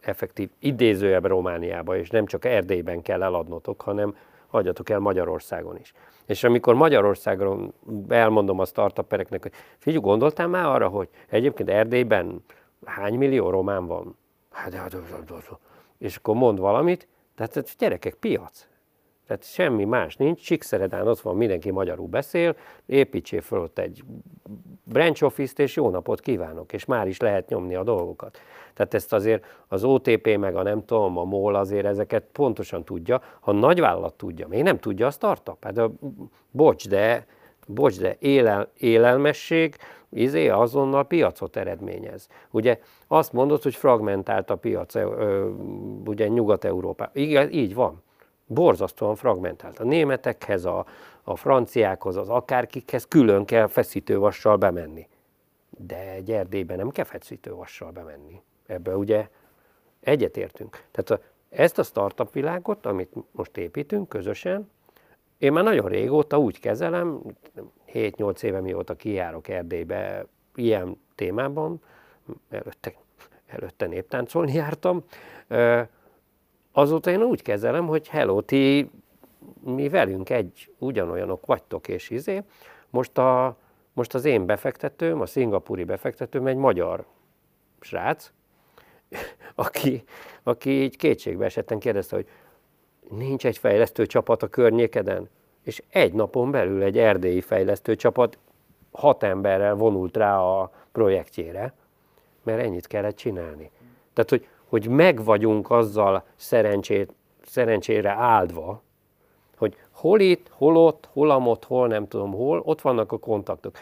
[0.00, 4.16] effektív idézőjebb Romániába, és nem csak Erdélyben kell eladnotok, hanem
[4.56, 5.92] hagyjatok el Magyarországon is.
[6.26, 7.74] És amikor Magyarországon
[8.08, 12.44] elmondom a startupereknek, hogy figyelj, gondoltál már arra, hogy egyébként Erdélyben
[12.84, 14.16] hány millió román van?
[14.50, 14.96] Hát, hát
[15.98, 18.66] és akkor mond valamit, tehát gyerekek, piac.
[19.26, 24.04] Tehát semmi más nincs, Csíkszeredán ott van, mindenki magyarul beszél, építsél fel ott egy
[24.84, 28.38] branch office-t, és jó napot kívánok, és már is lehet nyomni a dolgokat.
[28.76, 33.20] Tehát ezt azért az OTP, meg a nem tudom, a MOL azért ezeket pontosan tudja.
[33.40, 35.64] Ha nagyvállalat tudja, még nem tudja a startup.
[35.64, 35.92] Hát a,
[36.50, 37.26] bocs, de
[37.66, 39.76] bocs, de élel, élelmesség,
[40.08, 42.28] izé azonnal piacot eredményez.
[42.50, 45.48] Ugye azt mondod, hogy fragmentált a piac ö,
[46.04, 47.10] ugye Nyugat-Európa.
[47.12, 48.02] Igen, így van.
[48.46, 49.78] Borzasztóan fragmentált.
[49.78, 50.86] A németekhez, a,
[51.22, 55.08] a franciákhoz, az akárkikhez külön kell feszítővassal bemenni.
[55.70, 58.42] De egy Erdélybe nem kell feszítővassal bemenni.
[58.66, 59.28] Ebbe ugye
[60.00, 60.84] egyetértünk.
[60.90, 64.70] Tehát a, ezt a startup világot, amit most építünk közösen,
[65.38, 67.22] én már nagyon régóta úgy kezelem,
[67.92, 71.80] 7-8 éve mióta kijárok Erdélybe ilyen témában,
[72.50, 72.94] előtte,
[73.46, 75.04] előtte néptáncolni jártam,
[76.72, 78.90] azóta én úgy kezelem, hogy hello, ti
[79.64, 82.42] mi velünk egy, ugyanolyanok vagytok és izé.
[82.90, 83.56] Most, a,
[83.92, 87.06] most az én befektetőm, a szingapúri befektetőm egy magyar
[87.80, 88.32] srác,
[89.54, 90.04] aki,
[90.42, 92.26] aki így kétségbe esetten kérdezte, hogy
[93.10, 95.28] nincs egy fejlesztő csapat a környékeden?
[95.62, 98.38] És egy napon belül egy erdélyi fejlesztő csapat
[98.92, 101.72] hat emberrel vonult rá a projektjére,
[102.42, 103.70] mert ennyit kellett csinálni.
[104.12, 107.12] Tehát, hogy, hogy meg vagyunk azzal szerencsét,
[107.46, 108.82] szerencsére áldva,
[109.56, 113.78] hogy hol itt, hol ott, hol amott, hol nem tudom hol, ott vannak a kontaktok.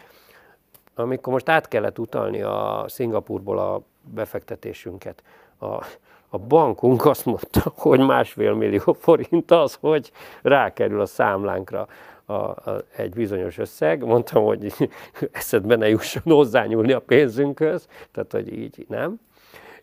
[0.94, 5.22] Amikor most át kellett utalni a Szingapurból a befektetésünket,
[5.58, 5.84] a,
[6.28, 11.88] a bankunk azt mondta, hogy másfél millió forint az, hogy rákerül a számlánkra
[12.24, 14.04] a, a, egy bizonyos összeg.
[14.04, 14.74] Mondtam, hogy
[15.32, 19.20] eszedbe ne jusson hozzányúlni a pénzünkhöz, tehát hogy így nem.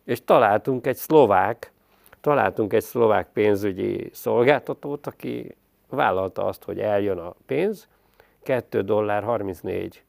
[0.03, 1.71] És találtunk egy szlovák,
[2.21, 5.55] találtunk egy szlovák pénzügyi szolgáltatót, aki
[5.89, 7.87] vállalta azt, hogy eljön a pénz,
[8.43, 10.03] 2 dollár 34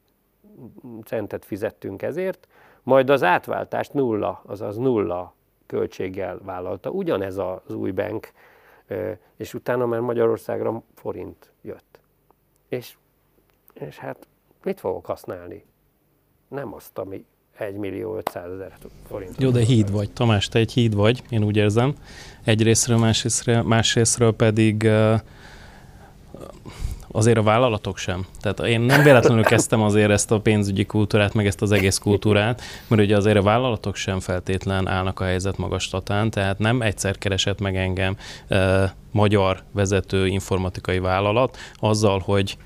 [1.03, 2.47] centet fizettünk ezért,
[2.83, 5.33] majd az átváltást nulla, azaz nulla
[5.65, 6.89] költséggel vállalta.
[6.89, 8.31] Ugyanez az új bank,
[9.35, 11.99] és utána már Magyarországra forint jött.
[12.67, 12.97] És,
[13.73, 14.27] és hát
[14.63, 15.65] mit fogok használni?
[16.47, 17.25] Nem azt, ami
[17.57, 18.77] 1 millió 500 ezer
[19.07, 19.41] forint.
[19.41, 20.11] Jó, de híd vagy.
[20.11, 21.95] Tamás, te egy híd vagy, én úgy érzem.
[22.43, 25.19] Egyrésztről, másrésztről, másrésztről pedig uh,
[27.15, 28.25] azért a vállalatok sem.
[28.39, 32.61] Tehát én nem véletlenül kezdtem azért ezt a pénzügyi kultúrát, meg ezt az egész kultúrát,
[32.87, 37.59] mert ugye azért a vállalatok sem feltétlen állnak a helyzet magastatán, tehát nem egyszer keresett
[37.59, 38.15] meg engem
[38.47, 42.57] eh, magyar vezető informatikai vállalat azzal, hogy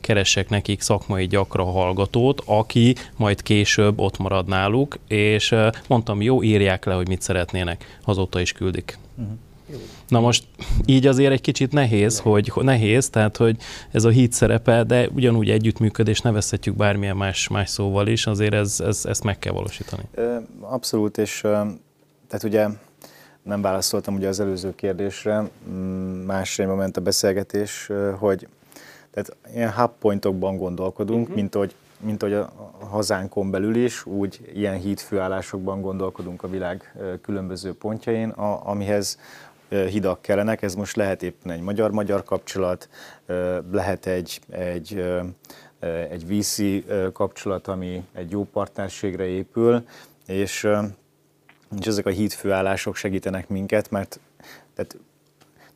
[0.00, 5.54] keressek nekik szakmai gyakra hallgatót, aki majd később ott marad náluk, és
[5.88, 8.98] mondtam, jó, írják le, hogy mit szeretnének, azóta is küldik.
[9.16, 9.34] Uh-huh.
[10.08, 10.44] Na most
[10.84, 13.56] így azért egy kicsit nehéz, hogy nehéz, tehát hogy
[13.90, 18.80] ez a híd szerepe, de ugyanúgy együttműködés nevezhetjük bármilyen más, más szóval is, azért ez,
[18.80, 20.02] ez, ezt meg kell valósítani.
[20.60, 21.40] Abszolút, és
[22.28, 22.68] tehát ugye
[23.42, 25.50] nem válaszoltam ugye az előző kérdésre,
[26.26, 28.48] más irányba ment a beszélgetés, hogy
[29.10, 31.36] tehát ilyen hub pointokban gondolkodunk, uh-huh.
[31.36, 32.52] mint hogy mint hogy a
[32.90, 39.18] hazánkon belül is, úgy ilyen hídfőállásokban gondolkodunk a világ különböző pontjain, a, amihez
[39.68, 42.88] hidak kellenek, ez most lehet éppen egy magyar-magyar kapcsolat,
[43.72, 45.04] lehet egy, egy,
[46.10, 46.60] egy VC
[47.12, 49.86] kapcsolat, ami egy jó partnerségre épül,
[50.26, 50.68] és,
[51.80, 54.20] és ezek a hídfőállások segítenek minket, mert
[54.74, 54.96] tehát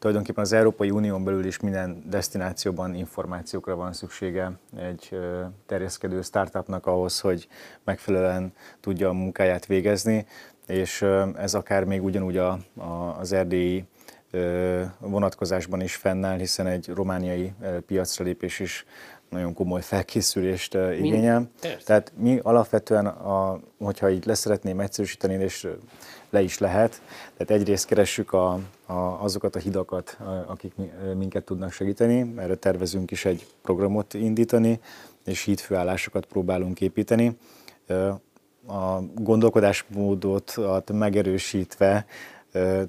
[0.01, 5.19] tulajdonképpen az Európai Unión belül is minden destinációban információkra van szüksége egy
[5.67, 7.49] terjeszkedő startupnak ahhoz, hogy
[7.85, 10.27] megfelelően tudja a munkáját végezni
[10.71, 11.05] és
[11.37, 13.85] ez akár még ugyanúgy a, a, az erdélyi
[14.99, 17.53] vonatkozásban is fennáll, hiszen egy romániai
[17.87, 18.85] piacra lépés is
[19.29, 21.39] nagyon komoly felkészülést igényel.
[21.63, 21.69] Mi?
[21.85, 25.69] Tehát mi alapvetően, a, hogyha így leszeretném egyszerűsíteni, és
[26.31, 27.03] le is lehet,
[27.37, 28.53] tehát egyrészt keressük a,
[28.87, 30.73] a, azokat a hidakat, akik
[31.17, 34.81] minket tudnak segíteni, erre tervezünk is egy programot indítani,
[35.25, 37.37] és hídfőállásokat próbálunk építeni
[38.71, 40.55] a gondolkodásmódot
[40.93, 42.07] megerősítve,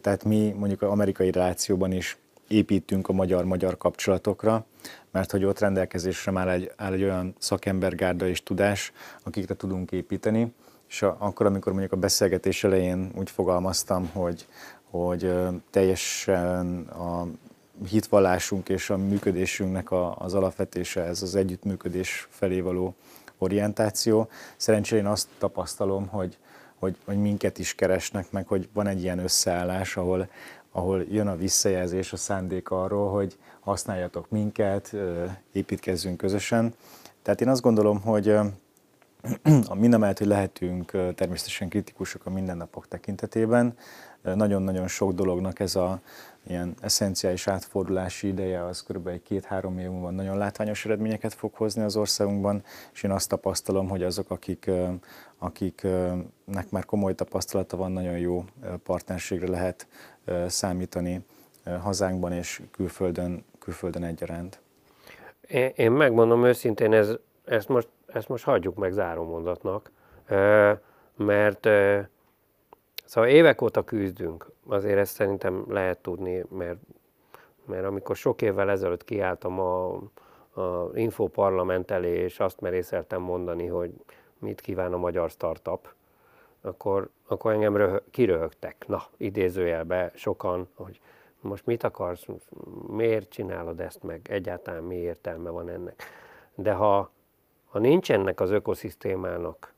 [0.01, 2.17] tehát mi mondjuk az amerikai relációban is
[2.47, 4.65] építünk a magyar-magyar kapcsolatokra,
[5.11, 8.91] mert hogy ott rendelkezésre már egy, áll egy olyan szakembergárda és tudás,
[9.23, 10.53] akikre tudunk építeni,
[10.89, 14.47] és akkor, amikor mondjuk a beszélgetés elején úgy fogalmaztam, hogy,
[14.89, 15.33] hogy
[15.69, 17.27] teljesen a
[17.89, 22.95] hitvallásunk és a működésünknek a, az alapvetése ez az együttműködés felé való
[23.41, 24.27] orientáció.
[24.57, 26.37] Szerencsére én azt tapasztalom, hogy,
[26.79, 30.29] hogy, hogy minket is keresnek meg, hogy van egy ilyen összeállás, ahol,
[30.71, 34.95] ahol jön a visszajelzés, a szándék arról, hogy használjatok minket,
[35.51, 36.73] építkezzünk közösen.
[37.21, 38.35] Tehát én azt gondolom, hogy
[39.73, 43.75] mindamellett, hogy lehetünk természetesen kritikusok a mindennapok tekintetében,
[44.21, 45.99] nagyon-nagyon sok dolognak ez a
[46.47, 49.07] ilyen eszenciális átfordulási ideje az kb.
[49.07, 52.63] egy két-három év múlva nagyon látványos eredményeket fog hozni az országunkban,
[52.93, 54.69] és én azt tapasztalom, hogy azok, akik,
[55.37, 58.45] akiknek már komoly tapasztalata van, nagyon jó
[58.83, 59.87] partnerségre lehet
[60.47, 61.25] számítani
[61.81, 64.59] hazánkban és külföldön, külföldön egyaránt.
[65.75, 67.09] Én, megmondom őszintén, ez,
[67.45, 69.91] ezt, most, ezt most hagyjuk meg zárómondatnak,
[71.15, 71.67] mert
[73.11, 76.79] szóval évek óta küzdünk, azért ezt szerintem lehet tudni, mert,
[77.65, 79.93] mert amikor sok évvel ezelőtt kiálltam a,
[80.61, 83.91] a Infoparlament elé, és azt merészeltem mondani, hogy
[84.39, 85.93] mit kíván a magyar startup,
[86.61, 90.99] akkor, akkor engem röhög, kiröhögtek, na, idézőjelbe sokan, hogy
[91.41, 92.25] most mit akarsz,
[92.87, 96.03] miért csinálod ezt meg, egyáltalán mi értelme van ennek.
[96.55, 97.11] De ha,
[97.65, 99.70] ha nincs ennek az ökoszisztémának,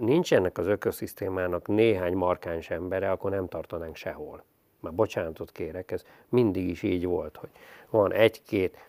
[0.00, 4.44] nincs ennek az ökoszisztémának néhány markáns embere, akkor nem tartanánk sehol.
[4.80, 7.48] Már bocsánatot kérek, ez mindig is így volt, hogy
[7.90, 8.88] van egy-két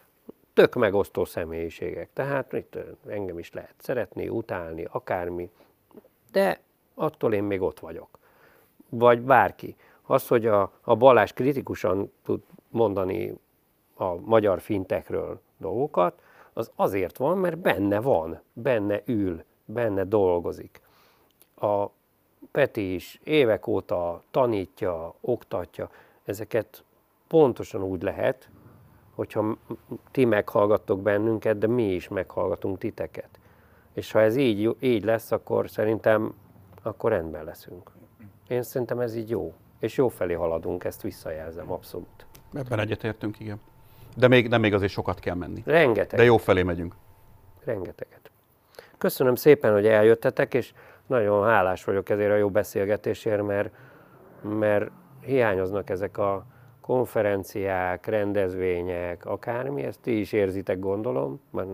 [0.53, 2.09] tök megosztó személyiségek.
[2.13, 5.49] Tehát itt engem is lehet szeretni, utálni, akármi,
[6.31, 6.59] de
[6.93, 8.19] attól én még ott vagyok.
[8.89, 9.75] Vagy bárki.
[10.01, 13.33] Az, hogy a, a Balázs kritikusan tud mondani
[13.95, 16.21] a magyar fintekről dolgokat,
[16.53, 20.81] az azért van, mert benne van, benne ül, benne dolgozik.
[21.61, 21.89] A
[22.51, 25.89] Peti is évek óta tanítja, oktatja,
[26.23, 26.83] ezeket
[27.27, 28.49] pontosan úgy lehet,
[29.15, 29.57] hogyha
[30.11, 33.39] ti meghallgattok bennünket, de mi is meghallgatunk titeket.
[33.93, 36.33] És ha ez így, így lesz, akkor szerintem
[36.81, 37.91] akkor rendben leszünk.
[38.47, 42.25] Én szerintem ez így jó és jó felé haladunk, ezt visszajelzem abszolút.
[42.53, 43.61] Ebben egyetértünk, igen.
[44.15, 45.61] De még, de még azért sokat kell menni.
[45.65, 46.19] Rengeteg.
[46.19, 46.95] De jó felé megyünk.
[47.63, 48.31] Rengeteget.
[48.97, 50.73] Köszönöm szépen, hogy eljöttetek, és
[51.11, 53.69] nagyon hálás vagyok ezért a jó beszélgetésért, mert,
[54.41, 54.91] mert
[55.21, 56.45] hiányoznak ezek a
[56.81, 61.41] konferenciák, rendezvények, akármi, ezt ti is érzitek, gondolom.
[61.49, 61.67] Mert,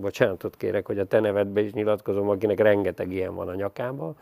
[0.00, 4.16] bocsánatot kérek, hogy a te nevedbe is nyilatkozom, akinek rengeteg ilyen van a nyakában,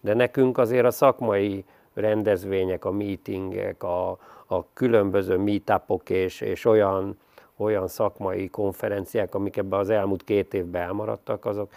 [0.00, 4.10] de nekünk azért a szakmai rendezvények, a meetingek, a,
[4.46, 7.18] a különböző meetupok és, és olyan,
[7.56, 11.70] olyan szakmai konferenciák, amik ebben az elmúlt két évben elmaradtak, azok,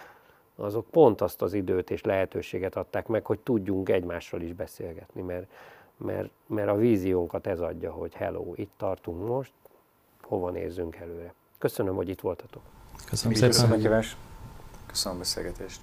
[0.56, 5.52] azok pont azt az időt és lehetőséget adták meg, hogy tudjunk egymással is beszélgetni, mert,
[5.98, 9.52] mert, mert a víziónkat ez adja, hogy hello, itt tartunk most,
[10.22, 11.34] hova nézzünk előre.
[11.58, 12.62] Köszönöm, hogy itt voltatok.
[13.06, 13.50] Köszönöm szépen.
[13.50, 14.04] Köszönöm a
[14.88, 15.82] Köszönöm a beszélgetést.